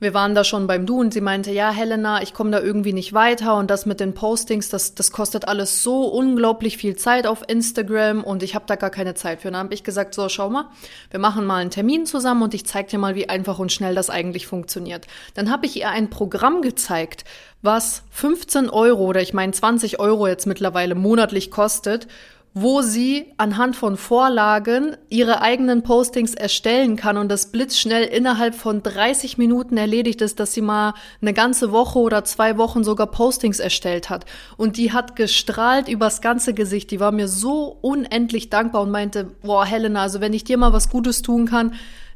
wir 0.00 0.12
waren 0.12 0.34
da 0.34 0.44
schon 0.44 0.66
beim 0.66 0.86
Du 0.86 1.00
und 1.00 1.14
sie 1.14 1.20
meinte, 1.20 1.52
ja, 1.52 1.70
Helena, 1.70 2.20
ich 2.20 2.34
komme 2.34 2.50
da 2.50 2.60
irgendwie 2.60 2.92
nicht 2.92 3.12
weiter 3.12 3.56
und 3.56 3.70
das 3.70 3.86
mit 3.86 4.00
den 4.00 4.12
Postings, 4.12 4.68
das, 4.68 4.94
das 4.94 5.12
kostet 5.12 5.46
alles 5.46 5.82
so 5.82 6.06
unglaublich 6.06 6.76
viel 6.76 6.96
Zeit 6.96 7.26
auf 7.26 7.42
Instagram 7.48 8.22
und 8.24 8.42
ich 8.42 8.54
habe 8.54 8.64
da 8.66 8.76
gar 8.76 8.90
keine 8.90 9.14
Zeit 9.14 9.40
für. 9.40 9.48
Und 9.48 9.54
dann 9.54 9.64
habe 9.64 9.74
ich 9.74 9.84
gesagt, 9.84 10.14
so, 10.14 10.28
schau 10.28 10.50
mal, 10.50 10.66
wir 11.10 11.20
machen 11.20 11.46
mal 11.46 11.56
einen 11.56 11.70
Termin 11.70 12.06
zusammen 12.06 12.42
und 12.42 12.54
ich 12.54 12.66
zeige 12.66 12.90
dir 12.90 12.98
mal, 12.98 13.14
wie 13.14 13.28
einfach 13.28 13.58
und 13.58 13.72
schnell 13.72 13.94
das 13.94 14.10
eigentlich 14.10 14.46
funktioniert. 14.46 15.06
Dann 15.34 15.50
habe 15.50 15.66
ich 15.66 15.76
ihr 15.76 15.88
ein 15.88 16.10
Programm 16.10 16.60
gezeigt, 16.60 17.24
was 17.62 18.02
15 18.10 18.68
Euro 18.68 19.04
oder 19.04 19.22
ich 19.22 19.32
meine 19.32 19.52
20 19.52 20.00
Euro 20.00 20.26
jetzt 20.26 20.46
mittlerweile 20.46 20.94
monatlich 20.94 21.50
kostet 21.50 22.08
wo 22.56 22.82
sie 22.82 23.26
anhand 23.36 23.74
von 23.74 23.96
Vorlagen 23.96 24.96
ihre 25.08 25.42
eigenen 25.42 25.82
Postings 25.82 26.34
erstellen 26.34 26.94
kann 26.94 27.16
und 27.16 27.28
das 27.28 27.50
blitzschnell 27.50 28.04
innerhalb 28.04 28.54
von 28.54 28.80
30 28.80 29.38
Minuten 29.38 29.76
erledigt 29.76 30.22
ist, 30.22 30.38
dass 30.38 30.52
sie 30.52 30.60
mal 30.60 30.94
eine 31.20 31.32
ganze 31.32 31.72
Woche 31.72 31.98
oder 31.98 32.22
zwei 32.22 32.56
Wochen 32.56 32.84
sogar 32.84 33.08
Postings 33.08 33.58
erstellt 33.58 34.08
hat. 34.08 34.24
Und 34.56 34.76
die 34.76 34.92
hat 34.92 35.16
gestrahlt 35.16 35.88
übers 35.88 36.20
ganze 36.20 36.54
Gesicht. 36.54 36.92
Die 36.92 37.00
war 37.00 37.10
mir 37.10 37.26
so 37.26 37.76
unendlich 37.82 38.50
dankbar 38.50 38.82
und 38.82 38.92
meinte, 38.92 39.24
boah, 39.42 39.66
Helena, 39.66 40.02
also 40.02 40.20
wenn 40.20 40.32
ich 40.32 40.44
dir 40.44 40.56
mal 40.56 40.72
was 40.72 40.90
Gutes 40.90 41.22
tun 41.22 41.46
kann, 41.46 41.74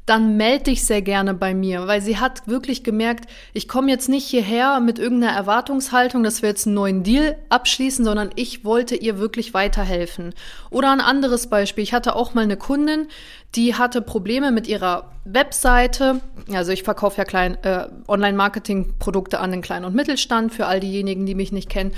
dann 0.09 0.39
melde 0.39 0.65
dich 0.65 0.87
sehr 0.87 1.03
gerne 1.03 1.35
bei 1.35 1.53
mir, 1.53 1.87
weil 1.87 2.01
sie 2.01 2.17
hat 2.17 2.49
wirklich 2.49 2.83
gemerkt, 2.83 3.29
ich 3.53 3.69
komme 3.69 3.91
jetzt 3.91 4.09
nicht 4.09 4.27
hierher 4.27 4.81
mit 4.81 4.99
irgendeiner 4.99 5.37
Erwartungshaltung, 5.37 6.23
dass 6.23 6.41
wir 6.41 6.49
jetzt 6.49 6.67
einen 6.67 6.75
neuen 6.75 7.03
Deal 7.03 7.37
abschließen, 7.51 8.05
sondern 8.05 8.31
ich 8.35 8.65
wollte 8.65 8.97
ihr 8.97 9.19
wirklich 9.19 9.53
weiterhelfen. 9.53 10.35
Oder 10.71 10.93
ein 10.93 11.03
anderes 11.03 11.49
Beispiel, 11.49 11.85
ich 11.85 11.93
hatte 11.93 12.17
auch 12.17 12.33
mal 12.33 12.45
eine 12.45 12.57
Kundin, 12.57 13.09
die 13.55 13.75
hatte 13.75 14.01
Probleme 14.01 14.51
mit 14.51 14.67
ihrer 14.67 15.13
Webseite. 15.25 16.21
Also 16.53 16.73
ich 16.73 16.85
verkaufe 16.85 17.19
ja 17.19 17.25
klein 17.25 17.63
äh, 17.63 17.89
Online-Marketing-Produkte 18.07 19.41
an 19.41 19.51
den 19.51 19.61
Kleinen 19.61 19.85
und 19.85 19.95
Mittelstand 19.95 20.55
für 20.55 20.67
all 20.67 20.81
diejenigen, 20.81 21.27
die 21.27 21.35
mich 21.35 21.53
nicht 21.53 21.69
kennen. 21.69 21.93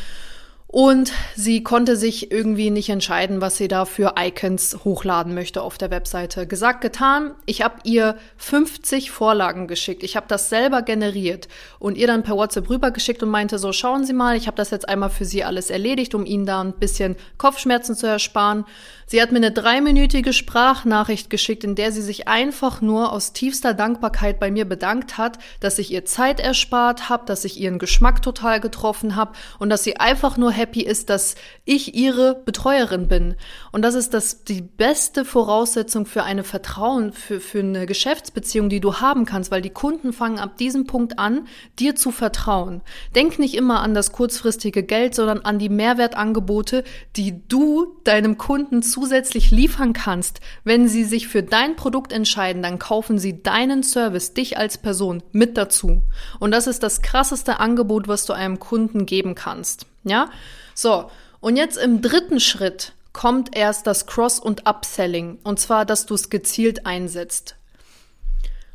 Und 0.73 1.11
sie 1.35 1.65
konnte 1.65 1.97
sich 1.97 2.31
irgendwie 2.31 2.71
nicht 2.71 2.91
entscheiden, 2.91 3.41
was 3.41 3.57
sie 3.57 3.67
da 3.67 3.85
für 3.85 4.15
Icons 4.17 4.85
hochladen 4.85 5.35
möchte 5.35 5.63
auf 5.63 5.79
der 5.79 5.91
Webseite. 5.91 6.47
Gesagt, 6.47 6.81
getan. 6.81 7.33
Ich 7.45 7.63
habe 7.63 7.81
ihr 7.83 8.17
50 8.37 9.11
Vorlagen 9.11 9.67
geschickt. 9.67 10.05
Ich 10.05 10.15
habe 10.15 10.27
das 10.29 10.49
selber 10.49 10.83
generiert 10.83 11.49
und 11.81 11.99
ihr 11.99 12.07
dann 12.07 12.23
per 12.23 12.37
WhatsApp 12.37 12.71
rübergeschickt 12.71 13.21
und 13.25 13.31
meinte 13.31 13.59
so, 13.59 13.73
schauen 13.73 14.05
Sie 14.05 14.13
mal, 14.13 14.37
ich 14.37 14.47
habe 14.47 14.57
das 14.57 14.71
jetzt 14.71 14.89
einmal 14.89 15.11
für 15.11 15.25
Sie 15.25 15.43
alles 15.43 15.71
erledigt, 15.71 16.15
um 16.15 16.25
Ihnen 16.25 16.47
da 16.47 16.61
ein 16.61 16.75
bisschen 16.75 17.17
Kopfschmerzen 17.37 17.97
zu 17.97 18.07
ersparen. 18.07 18.65
Sie 19.11 19.21
hat 19.21 19.33
mir 19.33 19.39
eine 19.39 19.51
dreiminütige 19.51 20.33
Sprachnachricht 20.33 21.31
geschickt, 21.31 21.65
in 21.65 21.75
der 21.75 21.91
sie 21.91 22.01
sich 22.01 22.29
einfach 22.29 22.81
nur 22.81 23.13
aus 23.13 23.33
tiefster 23.33 23.75
Dankbarkeit 23.75 24.39
bei 24.39 24.53
mir 24.53 24.67
bedankt 24.67 25.19
hat, 25.19 25.41
dass 25.59 25.81
ich 25.81 25.91
ihr 25.91 26.05
Zeit 26.05 26.39
erspart 26.39 27.09
habe, 27.09 27.27
dass 27.27 27.45
ich 27.45 27.59
ihren 27.59 27.81
Geschmack 27.81 28.23
total 28.23 28.61
getroffen 28.61 29.17
habe 29.17 29.33
und 29.59 29.69
dass 29.69 29.83
sie 29.83 29.97
einfach 29.97 30.37
nur 30.37 30.53
happy 30.61 30.83
ist, 30.83 31.11
dass 31.11 31.35
ich 31.65 31.97
ihre 31.97 32.37
Betreuerin 32.45 33.09
bin. 33.09 33.35
Und 33.73 33.83
das 33.83 33.97
ist 33.97 34.15
das 34.15 34.45
die 34.45 34.63
beste 34.63 35.25
Voraussetzung 35.25 36.07
für 36.07 36.23
eine 36.23 36.45
Vertrauen, 36.45 37.13
für, 37.13 37.41
für 37.41 37.59
eine 37.59 37.87
Geschäftsbeziehung, 37.87 38.69
die 38.69 38.81
du 38.81 39.01
haben 39.01 39.25
kannst, 39.25 39.51
weil 39.51 39.63
die 39.63 39.71
Kunden 39.71 40.13
fangen 40.13 40.39
ab 40.39 40.57
diesem 40.57 40.87
Punkt 40.87 41.19
an, 41.19 41.49
dir 41.81 41.97
zu 41.97 42.13
vertrauen. 42.13 42.83
Denk 43.17 43.41
nicht 43.41 43.55
immer 43.55 43.81
an 43.81 43.93
das 43.93 44.13
kurzfristige 44.13 44.85
Geld, 44.85 45.17
sondern 45.17 45.41
an 45.41 45.59
die 45.59 45.69
Mehrwertangebote, 45.69 46.85
die 47.17 47.43
du 47.49 47.97
deinem 48.05 48.39
Kunden 48.39 48.83
zu 48.83 49.01
zusätzlich 49.01 49.51
liefern 49.51 49.95
kannst, 49.95 50.41
wenn 50.63 50.87
sie 50.87 51.05
sich 51.05 51.27
für 51.27 51.43
dein 51.43 51.75
Produkt 51.75 52.13
entscheiden, 52.13 52.63
dann 52.63 52.79
kaufen 52.79 53.19
sie 53.19 53.43
deinen 53.43 53.83
Service, 53.83 54.35
dich 54.35 54.59
als 54.59 54.77
Person 54.77 55.23
mit 55.33 55.57
dazu. 55.57 56.03
Und 56.39 56.51
das 56.51 56.67
ist 56.67 56.83
das 56.83 57.01
krasseste 57.01 57.61
Angebot, 57.61 58.09
was 58.09 58.27
du 58.27 58.35
einem 58.35 58.59
Kunden 58.59 59.07
geben 59.07 59.35
kannst. 59.35 59.87
Ja? 60.05 60.31
So. 60.75 61.11
Und 61.41 61.57
jetzt 61.57 61.79
im 61.79 62.03
dritten 62.03 62.39
Schritt 62.39 62.93
kommt 63.13 63.57
erst 63.57 63.87
das 63.87 64.07
Cross- 64.07 64.39
und 64.39 64.69
Upselling. 64.69 65.39
Und 65.43 65.59
zwar, 65.59 65.85
dass 65.85 66.07
du 66.07 66.15
es 66.15 66.31
gezielt 66.31 66.87
einsetzt. 66.87 67.57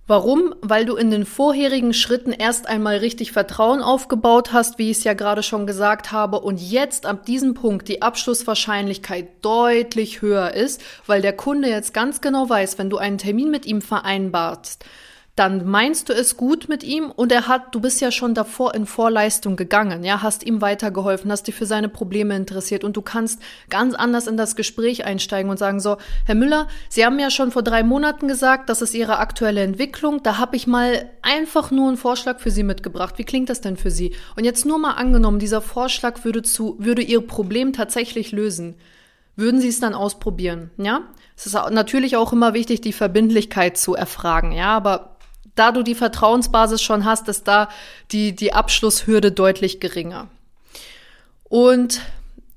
Warum? 0.07 0.53
Weil 0.61 0.85
du 0.85 0.95
in 0.95 1.09
den 1.09 1.25
vorherigen 1.25 1.91
Schritten 1.91 2.31
erst 2.31 2.67
einmal 2.67 2.97
richtig 2.97 3.31
Vertrauen 3.31 3.81
aufgebaut 3.81 4.53
hast, 4.53 4.77
wie 4.77 4.91
ich 4.91 4.99
es 4.99 5.03
ja 5.03 5.13
gerade 5.13 5.41
schon 5.41 5.65
gesagt 5.65 6.11
habe, 6.11 6.41
und 6.41 6.61
jetzt 6.61 7.07
ab 7.07 7.25
diesem 7.25 7.55
Punkt 7.55 7.87
die 7.87 8.03
Abschlusswahrscheinlichkeit 8.03 9.43
deutlich 9.43 10.21
höher 10.21 10.53
ist, 10.53 10.79
weil 11.07 11.23
der 11.23 11.33
Kunde 11.33 11.69
jetzt 11.69 11.91
ganz 11.95 12.21
genau 12.21 12.47
weiß, 12.47 12.77
wenn 12.77 12.91
du 12.91 12.97
einen 12.97 13.17
Termin 13.17 13.49
mit 13.49 13.65
ihm 13.65 13.81
vereinbarst, 13.81 14.85
dann 15.35 15.65
meinst 15.65 16.07
du 16.07 16.13
es 16.13 16.37
gut 16.37 16.69
mit 16.69 16.83
ihm 16.83 17.11
und 17.11 17.29
er 17.29 17.49
hat, 17.49 17.75
du 17.75 17.81
bist 17.81 17.99
ja 17.99 18.09
schon 18.09 18.33
davor 18.33 18.73
in 18.73 18.85
Vorleistung 18.85 19.57
gegangen, 19.57 20.05
ja, 20.05 20.21
hast 20.21 20.45
ihm 20.45 20.61
weitergeholfen, 20.61 21.29
hast 21.29 21.47
dich 21.47 21.55
für 21.55 21.65
seine 21.65 21.89
Probleme 21.89 22.37
interessiert 22.37 22.85
und 22.85 22.95
du 22.95 23.01
kannst 23.01 23.41
ganz 23.69 23.95
anders 23.95 24.27
in 24.27 24.37
das 24.37 24.55
Gespräch 24.55 25.03
einsteigen 25.03 25.51
und 25.51 25.59
sagen 25.59 25.81
so, 25.81 25.97
Herr 26.25 26.35
Müller, 26.35 26.69
Sie 26.87 27.05
haben 27.05 27.19
ja 27.19 27.29
schon 27.29 27.51
vor 27.51 27.63
drei 27.63 27.83
Monaten 27.83 28.29
gesagt, 28.29 28.69
das 28.69 28.81
ist 28.81 28.93
Ihre 28.93 29.17
aktuelle 29.17 29.61
Entwicklung, 29.61 30.23
da 30.23 30.37
habe 30.37 30.55
ich 30.55 30.67
mal 30.67 31.09
einfach 31.21 31.69
nur 31.69 31.89
einen 31.89 31.97
Vorschlag 31.97 32.39
für 32.39 32.51
Sie 32.51 32.63
mitgebracht. 32.63 33.17
Wie 33.17 33.25
klingt 33.25 33.49
das 33.49 33.59
denn 33.59 33.75
für 33.75 33.91
Sie? 33.91 34.15
Und 34.37 34.45
jetzt 34.45 34.65
nur 34.65 34.79
mal 34.79 34.93
angenommen, 34.93 35.39
dieser 35.39 35.61
Vorschlag 35.61 36.23
würde 36.23 36.43
zu, 36.43 36.77
würde 36.79 37.01
Ihr 37.01 37.19
Problem 37.19 37.73
tatsächlich 37.73 38.31
lösen. 38.31 38.75
Würden 39.35 39.59
Sie 39.59 39.67
es 39.67 39.81
dann 39.81 39.93
ausprobieren, 39.93 40.71
ja? 40.77 41.01
Es 41.35 41.45
ist 41.45 41.55
natürlich 41.71 42.15
auch 42.15 42.31
immer 42.31 42.53
wichtig, 42.53 42.79
die 42.79 42.93
Verbindlichkeit 42.93 43.77
zu 43.77 43.93
erfragen, 43.95 44.53
ja, 44.53 44.67
aber 44.67 45.14
da 45.55 45.71
du 45.71 45.83
die 45.83 45.95
Vertrauensbasis 45.95 46.81
schon 46.81 47.05
hast, 47.05 47.27
ist 47.29 47.47
da 47.47 47.69
die, 48.11 48.35
die 48.35 48.53
Abschlusshürde 48.53 49.31
deutlich 49.31 49.79
geringer. 49.79 50.27
Und 51.45 52.01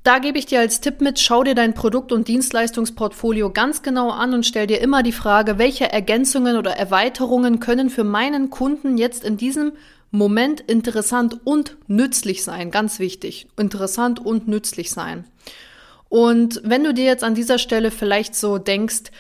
da 0.03 0.19
gebe 0.19 0.39
ich 0.39 0.47
dir 0.47 0.61
als 0.61 0.81
Tipp 0.81 1.01
mit, 1.01 1.19
schau 1.19 1.45
dir 1.45 1.55
dein 1.55 1.75
Produkt- 1.75 2.13
und 2.13 2.29
Dienstleistungsportfolio 2.29 3.51
ganz 3.51 3.83
genau 3.83 4.11
an 4.11 4.33
und 4.33 4.47
stell 4.47 4.67
dir 4.67 4.81
immer 4.81 5.03
die 5.03 5.13
Frage, 5.13 5.59
welche 5.59 5.93
Ergänzungen 5.93 6.57
oder 6.57 6.73
Erweiterungen 6.73 7.61
können 7.61 7.91
für 7.91 8.05
meinen 8.05 8.51
Kunden 8.51 8.97
jetzt 8.97 9.23
in 9.23 9.37
diesem 9.37 9.73
Moment 10.11 10.61
interessant 10.63 11.39
und 11.45 11.77
nützlich 11.89 12.43
sein. 12.43 12.71
Ganz 12.71 12.99
wichtig. 12.99 13.49
Interessant 13.59 14.25
und 14.25 14.49
nützlich 14.49 14.91
sein. 14.91 15.25
Und 16.09 16.63
wenn 16.65 16.85
du 16.85 16.95
dir 16.95 17.05
jetzt 17.05 17.25
an 17.25 17.35
dieser 17.35 17.59
Stelle 17.59 17.91
vielleicht 17.91 18.35
so 18.35 18.57
denkst, 18.57 19.11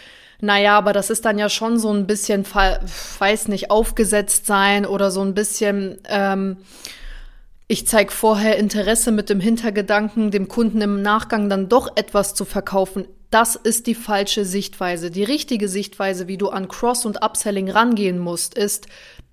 naja, 0.40 0.78
aber 0.78 0.92
das 0.92 1.10
ist 1.10 1.24
dann 1.24 1.38
ja 1.38 1.48
schon 1.48 1.78
so 1.78 1.92
ein 1.92 2.06
bisschen, 2.06 2.44
weiß 2.46 3.48
nicht, 3.48 3.70
aufgesetzt 3.70 4.46
sein 4.46 4.86
oder 4.86 5.10
so 5.10 5.20
ein 5.22 5.34
bisschen, 5.34 5.98
ähm, 6.08 6.58
ich 7.66 7.86
zeige 7.86 8.12
vorher 8.12 8.56
Interesse 8.56 9.10
mit 9.10 9.28
dem 9.30 9.40
Hintergedanken, 9.40 10.30
dem 10.30 10.48
Kunden 10.48 10.80
im 10.80 11.02
Nachgang 11.02 11.50
dann 11.50 11.68
doch 11.68 11.96
etwas 11.96 12.34
zu 12.34 12.44
verkaufen. 12.44 13.06
Das 13.30 13.56
ist 13.56 13.86
die 13.86 13.94
falsche 13.94 14.46
Sichtweise. 14.46 15.10
Die 15.10 15.24
richtige 15.24 15.68
Sichtweise, 15.68 16.28
wie 16.28 16.38
du 16.38 16.48
an 16.48 16.68
Cross- 16.68 17.04
und 17.04 17.22
Upselling 17.22 17.70
rangehen 17.70 18.18
musst, 18.18 18.54
ist, 18.54 18.86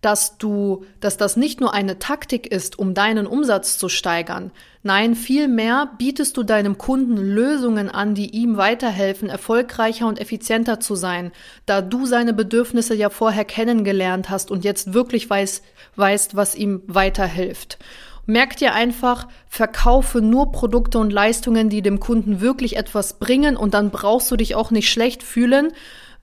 dass 0.06 0.38
du, 0.38 0.86
dass 1.00 1.18
das 1.18 1.36
nicht 1.36 1.60
nur 1.60 1.74
eine 1.74 1.98
Taktik 1.98 2.46
ist, 2.46 2.78
um 2.78 2.94
deinen 2.94 3.26
Umsatz 3.26 3.80
zu 3.80 3.90
steigern. 3.90 4.52
Nein, 4.84 5.16
vielmehr 5.16 5.90
bietest 5.98 6.38
du 6.38 6.44
deinem 6.44 6.78
Kunden 6.78 7.18
Lösungen 7.18 7.90
an, 7.90 8.14
die 8.14 8.30
ihm 8.30 8.56
weiterhelfen, 8.56 9.30
erfolgreicher 9.30 10.06
und 10.06 10.22
effizienter 10.22 10.80
zu 10.80 10.94
sein, 10.94 11.32
da 11.66 11.82
du 11.82 12.06
seine 12.06 12.34
Bedürfnisse 12.34 12.94
ja 12.94 13.10
vorher 13.10 13.46
kennengelernt 13.46 14.30
hast 14.30 14.52
und 14.52 14.64
jetzt 14.64 14.94
wirklich 14.94 15.28
weiß, 15.28 15.64
weißt, 15.96 16.36
was 16.36 16.54
ihm 16.54 16.84
weiterhilft. 16.86 17.80
Merk 18.28 18.58
dir 18.58 18.76
einfach, 18.76 19.28
verkaufe 19.48 20.22
nur 20.22 20.52
Produkte 20.52 21.00
und 21.00 21.12
Leistungen, 21.12 21.72
die 21.72 21.82
dem 21.82 22.00
Kunden 22.00 22.42
wirklich 22.42 22.78
etwas 22.78 23.18
bringen 23.18 23.58
und 23.58 23.74
dann 23.74 23.90
brauchst 23.90 24.30
du 24.30 24.36
dich 24.36 24.54
auch 24.54 24.70
nicht 24.70 24.92
schlecht 24.92 25.24
fühlen 25.24 25.74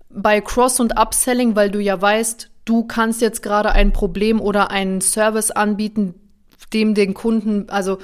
bei 0.08 0.40
Cross- 0.40 0.78
und 0.78 0.96
Upselling, 0.96 1.56
weil 1.56 1.72
du 1.72 1.80
ja 1.80 2.00
weißt, 2.00 2.51
du 2.64 2.84
kannst 2.84 3.20
jetzt 3.20 3.42
gerade 3.42 3.72
ein 3.72 3.92
Problem 3.92 4.40
oder 4.40 4.70
einen 4.70 5.00
Service 5.00 5.50
anbieten, 5.50 6.14
dem 6.72 6.94
den 6.94 7.14
Kunden, 7.14 7.68
also 7.68 7.98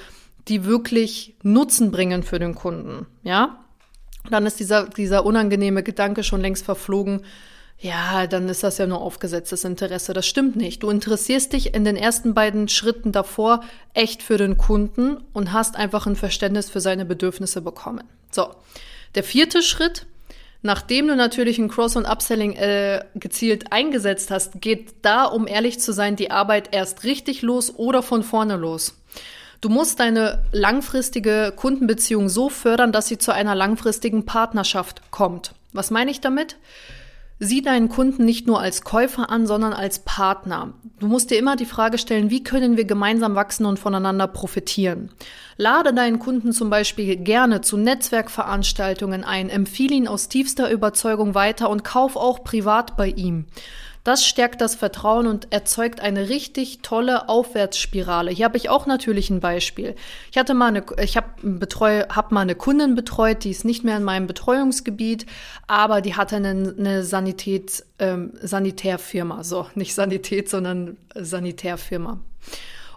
die 0.49 0.65
wirklich 0.65 1.37
Nutzen 1.43 1.91
bringen 1.91 2.23
für 2.23 2.39
den 2.39 2.55
Kunden, 2.55 3.07
ja? 3.23 3.65
Dann 4.31 4.47
ist 4.47 4.61
dieser, 4.61 4.89
dieser 4.89 5.25
unangenehme 5.25 5.83
Gedanke 5.83 6.23
schon 6.23 6.41
längst 6.41 6.65
verflogen. 6.65 7.23
Ja, 7.79 8.27
dann 8.27 8.49
ist 8.49 8.63
das 8.63 8.77
ja 8.79 8.87
nur 8.87 9.01
aufgesetztes 9.01 9.65
Interesse. 9.65 10.13
Das 10.13 10.27
stimmt 10.27 10.57
nicht. 10.57 10.83
Du 10.83 10.91
interessierst 10.91 11.53
dich 11.53 11.75
in 11.75 11.85
den 11.85 11.97
ersten 11.97 12.35
beiden 12.35 12.69
Schritten 12.69 13.13
davor 13.13 13.61
echt 13.95 14.23
für 14.23 14.37
den 14.37 14.57
Kunden 14.59 15.19
und 15.33 15.53
hast 15.53 15.77
einfach 15.77 16.07
ein 16.07 16.17
Verständnis 16.17 16.69
für 16.69 16.81
seine 16.81 17.05
Bedürfnisse 17.05 17.63
bekommen. 17.63 18.05
So. 18.31 18.49
Der 19.15 19.23
vierte 19.23 19.63
Schritt 19.63 20.07
Nachdem 20.63 21.07
du 21.07 21.15
natürlich 21.15 21.59
ein 21.59 21.69
Cross- 21.69 21.97
und 21.97 22.07
Upselling 22.07 22.55
äh, 22.55 23.05
gezielt 23.15 23.73
eingesetzt 23.73 24.31
hast, 24.31 24.61
geht 24.61 24.97
da, 25.03 25.25
um 25.25 25.47
ehrlich 25.47 25.79
zu 25.79 25.93
sein, 25.93 26.17
die 26.17 26.31
Arbeit 26.31 26.71
erst 26.75 27.05
richtig 27.05 27.43
los 27.43 27.73
oder 27.75 28.03
von 28.03 28.25
vorne 28.25 28.57
los. 28.57 28.97
Du 29.61 29.69
musst 29.69 30.01
deine 30.01 30.45
langfristige 30.53 31.53
Kundenbeziehung 31.55 32.29
so 32.29 32.49
fördern, 32.49 32.93
dass 32.93 33.09
sie 33.09 33.19
zu 33.19 33.33
einer 33.33 33.55
langfristigen 33.55 34.25
Partnerschaft 34.25 35.11
kommt. 35.11 35.53
Was 35.73 35.91
meine 35.91 36.11
ich 36.11 36.21
damit? 36.21 36.57
Sieh 37.41 37.63
deinen 37.63 37.89
Kunden 37.89 38.25
nicht 38.25 38.49
nur 38.49 38.61
als 38.61 38.83
Käufer 38.83 39.31
an, 39.31 39.47
sondern 39.47 39.73
als 39.73 40.01
Partner. 40.01 40.75
Du 40.99 41.07
musst 41.07 41.31
dir 41.31 41.39
immer 41.39 41.55
die 41.55 41.67
Frage 41.67 41.97
stellen, 41.97 42.31
wie 42.31 42.43
können 42.43 42.77
wir 42.77 42.85
gemeinsam 42.85 43.37
wachsen 43.37 43.65
und 43.65 43.79
voneinander 43.79 44.27
profitieren? 44.27 45.11
Lade 45.57 45.95
deinen 45.95 46.19
Kunden 46.19 46.53
zum 46.53 46.69
Beispiel 46.69 47.15
gerne 47.17 47.61
zu 47.61 47.77
Netzwerkveranstaltungen 47.77 49.23
ein, 49.23 49.51
empfehle 49.51 49.95
ihn 49.95 50.09
aus 50.09 50.29
tiefster 50.29 50.69
Überzeugung 50.69 51.37
weiter 51.37 51.71
und 51.71 51.85
kauf 51.85 52.17
auch 52.17 52.43
privat 52.43 52.97
bei 52.97 53.09
ihm. 53.09 53.47
Das 54.09 54.25
stärkt 54.25 54.63
das 54.63 54.75
Vertrauen 54.75 55.27
und 55.27 55.53
erzeugt 55.53 56.01
eine 56.01 56.31
richtig 56.31 56.79
tolle 56.81 57.29
Aufwärtsspirale. 57.29 58.31
Hier 58.31 58.47
habe 58.47 58.57
ich 58.57 58.71
auch 58.71 58.87
natürlich 58.87 59.29
ein 59.29 59.41
Beispiel. 59.41 59.97
Ich 60.33 60.39
hatte 60.39 60.55
mal 60.55 60.69
eine, 60.69 60.83
ich 61.03 61.19
habe 61.19 61.27
betreu, 61.43 62.05
mal 62.31 62.41
eine 62.41 62.55
Kundin 62.55 62.95
betreut, 62.95 63.45
die 63.45 63.51
ist 63.51 63.67
nicht 63.67 63.85
mehr 63.85 63.99
in 63.99 64.05
meinem 64.05 64.27
Betreuungsgebiet, 64.27 65.27
aber 65.67 66.01
die 66.01 66.15
hatte 66.15 66.37
eine, 66.37 66.75
eine 66.79 67.05
Sanität, 67.05 67.85
ähm, 67.99 68.33
Sanitärfirma, 68.41 69.45
so 69.45 69.67
nicht 69.75 69.95
Sanität, 69.95 70.49
sondern 70.49 70.97
Sanitärfirma. 71.15 72.19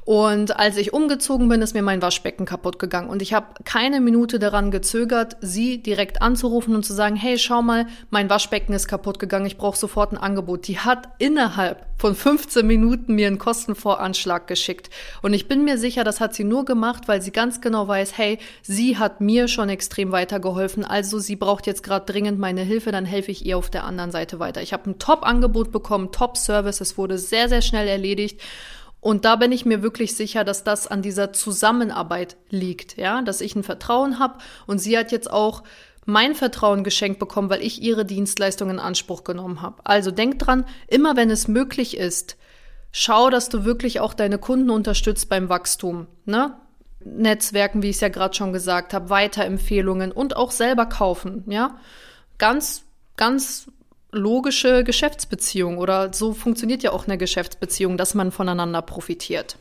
Und 0.04 0.58
als 0.58 0.78
ich 0.78 0.94
umgezogen 0.94 1.48
bin, 1.48 1.62
ist 1.62 1.76
mir 1.76 1.84
mein 1.84 2.02
Waschbecken 2.02 2.46
kaputt 2.46 2.80
gegangen. 2.80 3.10
Und 3.10 3.22
ich 3.22 3.34
habe 3.34 3.64
keine 3.66 4.02
Minute 4.02 4.40
daran 4.40 4.72
gezögert, 4.72 5.38
sie 5.42 5.78
direkt 5.84 6.22
anzurufen 6.22 6.76
und 6.76 6.84
zu 6.84 6.94
sagen, 6.94 7.16
hey, 7.16 7.38
schau 7.38 7.62
mal, 7.62 7.86
mein 8.10 8.30
Waschbecken 8.30 8.74
ist 8.74 8.88
kaputt 8.88 9.20
gegangen, 9.20 9.46
ich 9.46 9.58
brauche 9.58 9.78
sofort 9.78 10.12
ein 10.12 10.18
Angebot. 10.18 10.68
Die 10.68 10.80
hat 10.80 11.10
innerhalb 11.20 11.86
von 11.98 12.16
15 12.16 12.66
Minuten 12.66 13.14
mir 13.14 13.28
einen 13.28 13.38
Kostenvoranschlag 13.38 14.48
geschickt. 14.48 14.90
Und 15.22 15.34
ich 15.34 15.48
bin 15.48 15.64
mir 15.64 15.78
sicher, 15.78 16.04
das 16.04 16.20
hat 16.20 16.34
sie 16.34 16.44
nur 16.44 16.66
gemacht, 16.66 17.08
weil 17.08 17.22
sie 17.22 17.32
ganz 17.32 17.62
genau 17.62 17.88
weiß, 17.88 18.18
hey, 18.18 18.40
sie 18.64 18.98
hat 18.98 19.22
mir 19.22 19.48
schon 19.48 19.70
extrem 19.70 20.12
weitergeholfen. 20.12 20.84
Also 20.84 21.20
sie 21.20 21.36
braucht 21.36 21.68
jetzt 21.68 21.84
gerade 21.84 22.12
dringend 22.12 22.40
meine 22.40 22.62
Hilfe, 22.62 22.92
dann 22.92 23.06
helfe 23.06 23.30
ich 23.30 23.46
ihr 23.46 23.56
auf 23.56 23.70
der 23.70 23.84
anderen 23.84 24.12
Seite 24.12 24.40
weiter. 24.40 24.64
Ich 24.64 24.74
habe 24.74 24.90
ein 24.90 24.98
Top-Angebot 24.98 25.72
bekommen, 25.72 26.12
Top-Service, 26.12 26.82
es 26.82 26.98
wurde 26.98 27.20
sehr, 27.20 27.50
sehr 27.50 27.62
schnell 27.62 27.88
erledigt. 27.88 28.42
Und 29.02 29.26
da 29.26 29.36
bin 29.36 29.52
ich 29.52 29.66
mir 29.66 29.82
wirklich 29.82 30.16
sicher, 30.16 30.44
dass 30.44 30.64
das 30.64 30.88
an 30.88 31.02
dieser 31.02 31.34
Zusammenarbeit 31.34 32.38
liegt, 32.50 32.98
ja, 32.98 33.22
dass 33.24 33.42
ich 33.42 33.56
ein 33.56 33.64
Vertrauen 33.64 34.20
habe 34.20 34.38
und 34.68 34.80
sie 34.80 34.98
hat 34.98 35.12
jetzt 35.12 35.32
auch 35.32 35.64
mein 36.06 36.36
Vertrauen 36.36 36.84
geschenkt 36.84 37.20
bekommen, 37.20 37.50
weil 37.50 37.62
ich 37.62 37.82
ihre 37.82 38.06
Dienstleistung 38.06 38.70
in 38.70 38.80
Anspruch 38.80 39.24
genommen 39.24 39.62
habe. 39.62 39.82
Also 39.84 40.12
denk 40.12 40.40
dran, 40.40 40.66
immer 40.88 41.16
wenn 41.16 41.30
es 41.30 41.48
möglich 41.48 41.98
ist, 41.98 42.38
schau, 42.92 43.30
dass 43.30 43.50
du 43.50 43.66
wirklich 43.66 44.00
auch 44.00 44.14
deine 44.14 44.38
Kunden 44.38 44.70
unterstützt 44.70 45.30
beim 45.30 45.50
Wachstum, 45.50 46.08
ne? 46.26 46.56
Netzwerken, 47.04 47.82
wie 47.82 47.90
ich 47.90 47.96
es 47.96 48.02
ja 48.02 48.10
gerade 48.10 48.36
schon 48.36 48.54
gesagt 48.54 48.94
habe, 48.94 49.10
Weiterempfehlungen 49.10 50.12
und 50.12 50.36
auch 50.36 50.52
selber 50.52 50.86
kaufen, 50.86 51.44
ja? 51.48 51.78
Ganz 52.38 52.84
ganz 53.22 53.68
logische 54.12 54.84
Geschäftsbeziehung 54.84 55.78
oder 55.78 56.14
so 56.14 56.34
funktioniert 56.34 56.84
ja 56.84 56.92
auch 56.92 57.08
eine 57.08 57.18
Geschäftsbeziehung, 57.18 57.98
dass 57.98 58.14
man 58.14 58.32
voneinander 58.32 58.82
profitiert. 58.82 59.58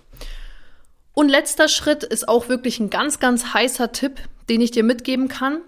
Und 1.12 1.28
letzter 1.28 1.68
Schritt 1.68 2.04
ist 2.04 2.28
auch 2.28 2.48
wirklich 2.48 2.80
ein 2.80 2.90
ganz, 2.90 3.18
ganz 3.18 3.52
heißer 3.54 3.92
Tipp, 3.92 4.20
den 4.48 4.60
ich 4.60 4.70
dir 4.70 4.84
mitgeben 4.84 5.28
kann. 5.28 5.60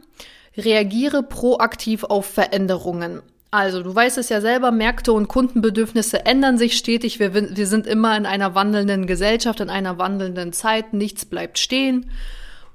Reagiere 0.56 1.22
proaktiv 1.22 2.04
auf 2.04 2.26
Veränderungen. 2.26 3.22
Also, 3.50 3.82
du 3.82 3.94
weißt 3.94 4.16
es 4.18 4.30
ja 4.30 4.40
selber, 4.40 4.70
Märkte 4.70 5.12
und 5.12 5.28
Kundenbedürfnisse 5.28 6.24
ändern 6.24 6.56
sich 6.56 6.76
stetig. 6.76 7.18
Wir, 7.18 7.34
wir 7.34 7.66
sind 7.66 7.86
immer 7.86 8.16
in 8.16 8.24
einer 8.24 8.54
wandelnden 8.54 9.06
Gesellschaft, 9.06 9.60
in 9.60 9.68
einer 9.68 9.98
wandelnden 9.98 10.52
Zeit. 10.52 10.94
Nichts 10.94 11.26
bleibt 11.26 11.58
stehen. 11.58 12.10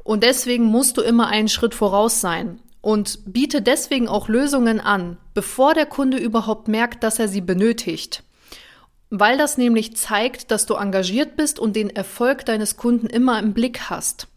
Und 0.03 0.23
deswegen 0.23 0.65
musst 0.65 0.97
du 0.97 1.01
immer 1.01 1.27
einen 1.27 1.47
Schritt 1.47 1.73
voraus 1.73 2.21
sein 2.21 2.59
und 2.87 3.19
biete 3.25 3.61
deswegen 3.61 4.07
auch 4.07 4.29
Lösungen 4.29 4.79
an, 4.79 5.17
bevor 5.33 5.73
der 5.73 5.85
Kunde 5.85 6.15
überhaupt 6.15 6.69
merkt, 6.69 7.03
dass 7.03 7.19
er 7.19 7.27
sie 7.27 7.41
benötigt. 7.41 8.23
Weil 9.09 9.37
das 9.37 9.57
nämlich 9.57 9.97
zeigt, 9.97 10.51
dass 10.51 10.65
du 10.67 10.75
engagiert 10.75 11.35
bist 11.35 11.59
und 11.59 11.75
den 11.75 11.89
Erfolg 11.89 12.45
deines 12.45 12.77
Kunden 12.77 13.07
immer 13.07 13.39
im 13.39 13.53
Blick 13.53 13.89
hast. 13.89 14.29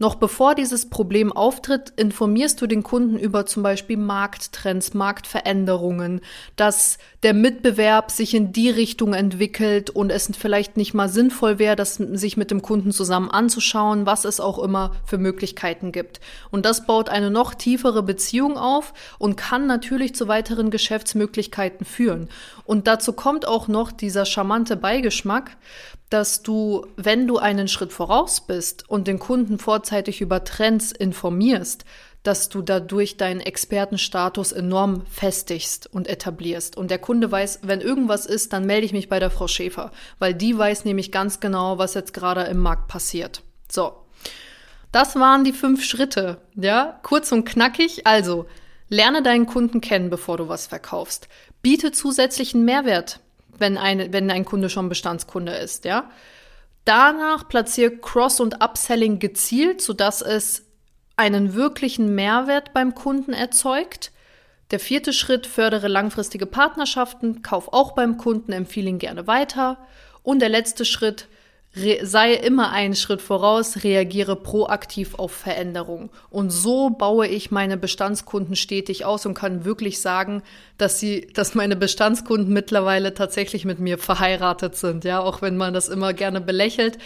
Noch 0.00 0.14
bevor 0.14 0.54
dieses 0.54 0.88
Problem 0.88 1.32
auftritt, 1.32 1.92
informierst 1.96 2.60
du 2.60 2.68
den 2.68 2.84
Kunden 2.84 3.18
über 3.18 3.46
zum 3.46 3.64
Beispiel 3.64 3.96
Markttrends, 3.96 4.94
Marktveränderungen, 4.94 6.20
dass 6.54 6.98
der 7.24 7.34
Mitbewerb 7.34 8.12
sich 8.12 8.32
in 8.34 8.52
die 8.52 8.70
Richtung 8.70 9.12
entwickelt 9.12 9.90
und 9.90 10.10
es 10.10 10.30
vielleicht 10.38 10.76
nicht 10.76 10.94
mal 10.94 11.08
sinnvoll 11.08 11.58
wäre, 11.58 11.74
das 11.74 11.94
sich 11.96 12.36
mit 12.36 12.52
dem 12.52 12.62
Kunden 12.62 12.92
zusammen 12.92 13.28
anzuschauen, 13.28 14.06
was 14.06 14.24
es 14.24 14.38
auch 14.38 14.60
immer 14.60 14.92
für 15.04 15.18
Möglichkeiten 15.18 15.90
gibt. 15.90 16.20
Und 16.52 16.64
das 16.64 16.86
baut 16.86 17.08
eine 17.08 17.32
noch 17.32 17.54
tiefere 17.54 18.04
Beziehung 18.04 18.56
auf 18.56 18.94
und 19.18 19.36
kann 19.36 19.66
natürlich 19.66 20.14
zu 20.14 20.28
weiteren 20.28 20.70
Geschäftsmöglichkeiten 20.70 21.84
führen. 21.84 22.28
Und 22.64 22.86
dazu 22.86 23.12
kommt 23.14 23.48
auch 23.48 23.66
noch 23.66 23.90
dieser 23.90 24.26
charmante 24.26 24.76
Beigeschmack, 24.76 25.56
dass 26.10 26.42
du, 26.42 26.86
wenn 26.96 27.26
du 27.26 27.38
einen 27.38 27.68
Schritt 27.68 27.92
voraus 27.92 28.40
bist 28.40 28.88
und 28.88 29.06
den 29.06 29.18
Kunden 29.18 29.58
vorzeitig 29.58 30.20
über 30.20 30.44
Trends 30.44 30.92
informierst, 30.92 31.84
dass 32.22 32.48
du 32.48 32.62
dadurch 32.62 33.16
deinen 33.16 33.40
Expertenstatus 33.40 34.52
enorm 34.52 35.06
festigst 35.06 35.86
und 35.92 36.08
etablierst. 36.08 36.76
Und 36.76 36.90
der 36.90 36.98
Kunde 36.98 37.30
weiß, 37.30 37.60
wenn 37.62 37.80
irgendwas 37.80 38.26
ist, 38.26 38.52
dann 38.52 38.66
melde 38.66 38.86
ich 38.86 38.92
mich 38.92 39.08
bei 39.08 39.18
der 39.18 39.30
Frau 39.30 39.48
Schäfer, 39.48 39.92
weil 40.18 40.34
die 40.34 40.56
weiß 40.56 40.84
nämlich 40.84 41.12
ganz 41.12 41.40
genau, 41.40 41.78
was 41.78 41.94
jetzt 41.94 42.12
gerade 42.12 42.42
im 42.44 42.58
Markt 42.58 42.88
passiert. 42.88 43.42
So. 43.70 43.92
Das 44.90 45.16
waren 45.16 45.44
die 45.44 45.52
fünf 45.52 45.84
Schritte, 45.84 46.38
ja? 46.54 46.98
Kurz 47.02 47.30
und 47.30 47.44
knackig. 47.44 48.06
Also, 48.06 48.46
lerne 48.88 49.22
deinen 49.22 49.46
Kunden 49.46 49.82
kennen, 49.82 50.08
bevor 50.08 50.38
du 50.38 50.48
was 50.48 50.66
verkaufst. 50.66 51.28
Biete 51.60 51.92
zusätzlichen 51.92 52.64
Mehrwert 52.64 53.20
wenn 53.56 53.78
ein, 53.78 54.12
wenn 54.12 54.30
ein 54.30 54.44
Kunde 54.44 54.70
schon 54.70 54.88
Bestandskunde 54.88 55.52
ist, 55.52 55.84
ja. 55.84 56.10
Danach 56.84 57.48
platziere 57.48 57.98
Cross- 57.98 58.40
und 58.40 58.62
Upselling 58.62 59.18
gezielt, 59.18 59.82
sodass 59.82 60.22
es 60.22 60.64
einen 61.16 61.54
wirklichen 61.54 62.14
Mehrwert 62.14 62.72
beim 62.72 62.94
Kunden 62.94 63.32
erzeugt. 63.32 64.12
Der 64.70 64.80
vierte 64.80 65.12
Schritt, 65.12 65.46
fördere 65.46 65.88
langfristige 65.88 66.46
Partnerschaften, 66.46 67.42
kauf 67.42 67.72
auch 67.72 67.92
beim 67.92 68.16
Kunden, 68.16 68.52
empfehle 68.52 68.88
ihn 68.88 68.98
gerne 68.98 69.26
weiter. 69.26 69.78
Und 70.22 70.40
der 70.40 70.48
letzte 70.48 70.84
Schritt, 70.84 71.28
sei 71.74 72.34
immer 72.34 72.70
einen 72.72 72.96
Schritt 72.96 73.20
voraus, 73.20 73.84
reagiere 73.84 74.36
proaktiv 74.36 75.14
auf 75.14 75.32
Veränderungen. 75.32 76.10
Und 76.30 76.50
so 76.50 76.90
baue 76.90 77.26
ich 77.26 77.50
meine 77.50 77.76
Bestandskunden 77.76 78.56
stetig 78.56 79.04
aus 79.04 79.26
und 79.26 79.34
kann 79.34 79.64
wirklich 79.64 80.00
sagen, 80.00 80.42
dass 80.76 80.98
sie, 80.98 81.28
dass 81.34 81.54
meine 81.54 81.76
Bestandskunden 81.76 82.52
mittlerweile 82.52 83.14
tatsächlich 83.14 83.64
mit 83.64 83.78
mir 83.78 83.98
verheiratet 83.98 84.76
sind, 84.76 85.04
ja, 85.04 85.20
auch 85.20 85.42
wenn 85.42 85.56
man 85.56 85.74
das 85.74 85.88
immer 85.88 86.14
gerne 86.14 86.40
belächelt. 86.40 86.98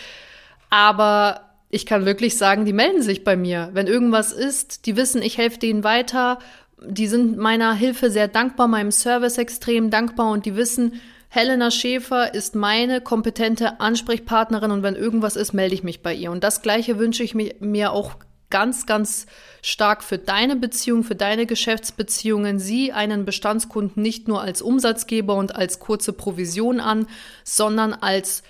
Aber 0.71 1.41
ich 1.69 1.85
kann 1.85 2.07
wirklich 2.07 2.39
sagen, 2.39 2.65
die 2.65 2.73
melden 2.73 3.03
sich 3.03 3.25
bei 3.25 3.37
mir. 3.37 3.71
Wenn 3.73 3.87
irgendwas 3.87 4.33
ist, 4.33 4.87
die 4.87 4.97
wissen, 4.97 5.23
ich 5.23 5.39
helfe 5.39 5.59
denen 5.59 5.85
weiter. 5.85 6.39
Die 6.85 7.07
sind 7.09 7.37
meiner 7.37 7.75
Hilfe 7.75 8.11
sehr 8.11 8.29
dankbar, 8.29 8.69
meinem 8.69 8.91
Service 8.91 9.39
extrem 9.39 9.91
dankbar 9.91 10.31
und 10.31 10.47
die 10.47 10.57
wissen, 10.57 11.01
Helena 11.35 11.71
Schäfer 11.71 12.35
ist 12.35 12.55
meine 12.55 13.01
kompetente 13.01 13.81
Ansprechpartnerin 13.81 14.71
und 14.71 14.83
wenn 14.83 14.97
irgendwas 14.97 15.35
ist, 15.35 15.55
melde 15.55 15.75
ich 15.75 15.83
mich 15.83 16.03
bei 16.03 16.13
ihr. 16.13 16.31
Und 16.31 16.45
das 16.45 16.61
Gleiche 16.61 16.99
wünsche 16.99 17.23
ich 17.23 17.35
mir 17.35 17.93
auch 17.93 18.17
ganz, 18.51 18.85
ganz 18.85 19.25
stark 19.63 20.05
für 20.05 20.19
deine 20.19 20.57
Beziehung, 20.57 21.05
für 21.05 21.15
deine 21.15 21.47
Geschäftsbeziehungen. 21.47 22.59
Sieh 22.59 22.93
einen 22.93 23.25
Bestandskunden 23.25 24.03
nicht 24.03 24.29
nur 24.29 24.43
als 24.43 24.61
Umsatzgeber 24.61 25.35
und 25.35 25.57
als 25.57 25.79
kurze 25.79 26.13
Provision 26.13 26.81
an, 26.81 27.07
sondern 27.45 27.95
als 27.95 28.43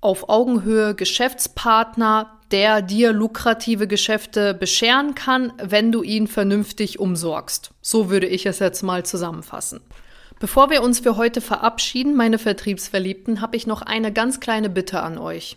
auf 0.00 0.28
Augenhöhe 0.28 0.94
Geschäftspartner, 0.94 2.30
der 2.52 2.80
dir 2.80 3.12
lukrative 3.12 3.88
Geschäfte 3.88 4.54
bescheren 4.54 5.16
kann, 5.16 5.52
wenn 5.60 5.90
du 5.90 6.04
ihn 6.04 6.28
vernünftig 6.28 7.00
umsorgst. 7.00 7.72
So 7.82 8.08
würde 8.08 8.28
ich 8.28 8.46
es 8.46 8.60
jetzt 8.60 8.84
mal 8.84 9.04
zusammenfassen. 9.04 9.80
Bevor 10.38 10.68
wir 10.68 10.82
uns 10.82 11.00
für 11.00 11.16
heute 11.16 11.40
verabschieden, 11.40 12.14
meine 12.14 12.38
Vertriebsverliebten, 12.38 13.40
habe 13.40 13.56
ich 13.56 13.66
noch 13.66 13.80
eine 13.80 14.12
ganz 14.12 14.38
kleine 14.38 14.68
Bitte 14.68 15.00
an 15.00 15.16
euch. 15.16 15.56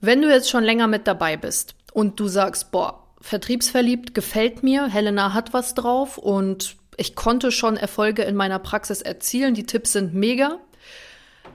Wenn 0.00 0.22
du 0.22 0.28
jetzt 0.28 0.50
schon 0.50 0.62
länger 0.62 0.86
mit 0.86 1.06
dabei 1.08 1.36
bist 1.36 1.74
und 1.92 2.20
du 2.20 2.28
sagst, 2.28 2.70
boah, 2.70 3.02
Vertriebsverliebt 3.20 4.14
gefällt 4.14 4.62
mir, 4.62 4.86
Helena 4.86 5.34
hat 5.34 5.52
was 5.52 5.74
drauf 5.74 6.16
und 6.16 6.76
ich 6.96 7.16
konnte 7.16 7.50
schon 7.50 7.76
Erfolge 7.76 8.22
in 8.22 8.36
meiner 8.36 8.60
Praxis 8.60 9.02
erzielen, 9.02 9.54
die 9.54 9.66
Tipps 9.66 9.92
sind 9.92 10.14
mega, 10.14 10.58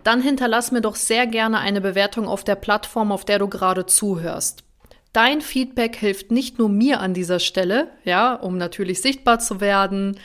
dann 0.04 0.22
hinterlass 0.22 0.72
mir 0.72 0.82
doch 0.82 0.96
sehr 0.96 1.28
gerne 1.28 1.60
eine 1.60 1.80
Bewertung 1.80 2.28
auf 2.28 2.44
der 2.44 2.56
Plattform, 2.56 3.12
auf 3.14 3.24
der 3.24 3.40
du 3.40 3.48
gerade 3.48 3.86
zuhörst. 3.86 4.64
Dein 5.14 5.42
Feedback 5.42 5.96
hilft 5.96 6.32
nicht 6.32 6.58
nur 6.58 6.70
mir 6.70 7.00
an 7.00 7.14
dieser 7.14 7.40
Stelle, 7.40 7.90
ja, 8.04 8.34
um 8.34 8.58
natürlich 8.58 9.02
sichtbar 9.02 9.40
zu 9.40 9.62
werden, 9.62 10.18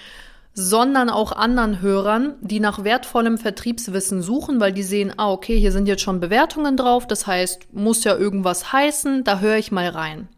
sondern 0.58 1.10
auch 1.10 1.32
anderen 1.32 1.82
Hörern, 1.82 2.34
die 2.40 2.60
nach 2.60 2.82
wertvollem 2.82 3.36
Vertriebswissen 3.36 4.22
suchen, 4.22 4.58
weil 4.58 4.72
die 4.72 4.82
sehen, 4.82 5.12
ah, 5.18 5.30
okay, 5.30 5.60
hier 5.60 5.70
sind 5.70 5.86
jetzt 5.86 6.00
schon 6.00 6.18
Bewertungen 6.18 6.78
drauf, 6.78 7.06
das 7.06 7.26
heißt, 7.26 7.74
muss 7.74 8.04
ja 8.04 8.16
irgendwas 8.16 8.72
heißen, 8.72 9.22
da 9.22 9.40
höre 9.40 9.58
ich 9.58 9.70
mal 9.70 9.88
rein. 9.88 10.28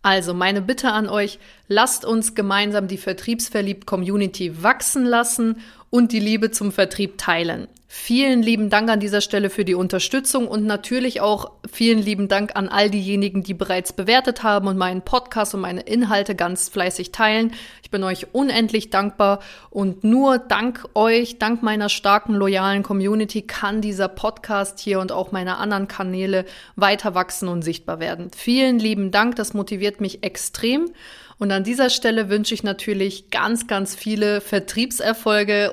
Also 0.00 0.32
meine 0.32 0.62
Bitte 0.62 0.92
an 0.92 1.06
euch, 1.06 1.38
lasst 1.68 2.06
uns 2.06 2.34
gemeinsam 2.34 2.88
die 2.88 2.96
Vertriebsverliebt-Community 2.96 4.62
wachsen 4.62 5.04
lassen 5.04 5.60
und 5.90 6.12
die 6.12 6.20
Liebe 6.20 6.50
zum 6.50 6.72
Vertrieb 6.72 7.18
teilen. 7.18 7.68
Vielen 7.94 8.42
lieben 8.42 8.70
Dank 8.70 8.88
an 8.88 9.00
dieser 9.00 9.20
Stelle 9.20 9.50
für 9.50 9.66
die 9.66 9.74
Unterstützung 9.74 10.48
und 10.48 10.64
natürlich 10.64 11.20
auch 11.20 11.52
vielen 11.70 11.98
lieben 11.98 12.26
Dank 12.26 12.56
an 12.56 12.70
all 12.70 12.88
diejenigen, 12.88 13.42
die 13.42 13.52
bereits 13.52 13.92
bewertet 13.92 14.42
haben 14.42 14.66
und 14.66 14.78
meinen 14.78 15.02
Podcast 15.02 15.54
und 15.54 15.60
meine 15.60 15.82
Inhalte 15.82 16.34
ganz 16.34 16.70
fleißig 16.70 17.12
teilen. 17.12 17.52
Ich 17.82 17.90
bin 17.90 18.02
euch 18.02 18.28
unendlich 18.32 18.88
dankbar 18.88 19.40
und 19.68 20.04
nur 20.04 20.38
dank 20.38 20.88
euch, 20.94 21.38
dank 21.38 21.62
meiner 21.62 21.90
starken, 21.90 22.32
loyalen 22.32 22.82
Community 22.82 23.42
kann 23.42 23.82
dieser 23.82 24.08
Podcast 24.08 24.80
hier 24.80 24.98
und 24.98 25.12
auch 25.12 25.30
meine 25.30 25.58
anderen 25.58 25.86
Kanäle 25.86 26.46
weiter 26.76 27.14
wachsen 27.14 27.46
und 27.46 27.60
sichtbar 27.60 28.00
werden. 28.00 28.30
Vielen 28.34 28.78
lieben 28.78 29.10
Dank, 29.10 29.36
das 29.36 29.52
motiviert 29.52 30.00
mich 30.00 30.24
extrem. 30.24 30.90
Und 31.38 31.52
an 31.52 31.62
dieser 31.62 31.90
Stelle 31.90 32.30
wünsche 32.30 32.54
ich 32.54 32.62
natürlich 32.62 33.30
ganz, 33.30 33.66
ganz 33.66 33.94
viele 33.94 34.40
Vertriebserfolge, 34.40 35.72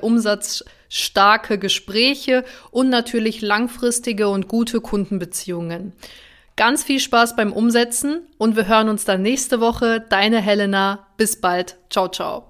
umsatzstarke 0.89 1.57
Gespräche 1.57 2.43
und 2.71 2.89
natürlich 2.89 3.41
langfristige 3.41 4.29
und 4.29 4.47
gute 4.47 4.81
Kundenbeziehungen. 4.81 5.93
Ganz 6.55 6.83
viel 6.83 6.99
Spaß 6.99 7.35
beim 7.35 7.53
Umsetzen 7.53 8.27
und 8.37 8.55
wir 8.55 8.67
hören 8.67 8.89
uns 8.89 9.05
dann 9.05 9.21
nächste 9.21 9.61
Woche. 9.61 10.05
Deine 10.09 10.41
Helena. 10.41 11.07
Bis 11.15 11.39
bald. 11.39 11.77
Ciao, 11.89 12.09
ciao. 12.09 12.48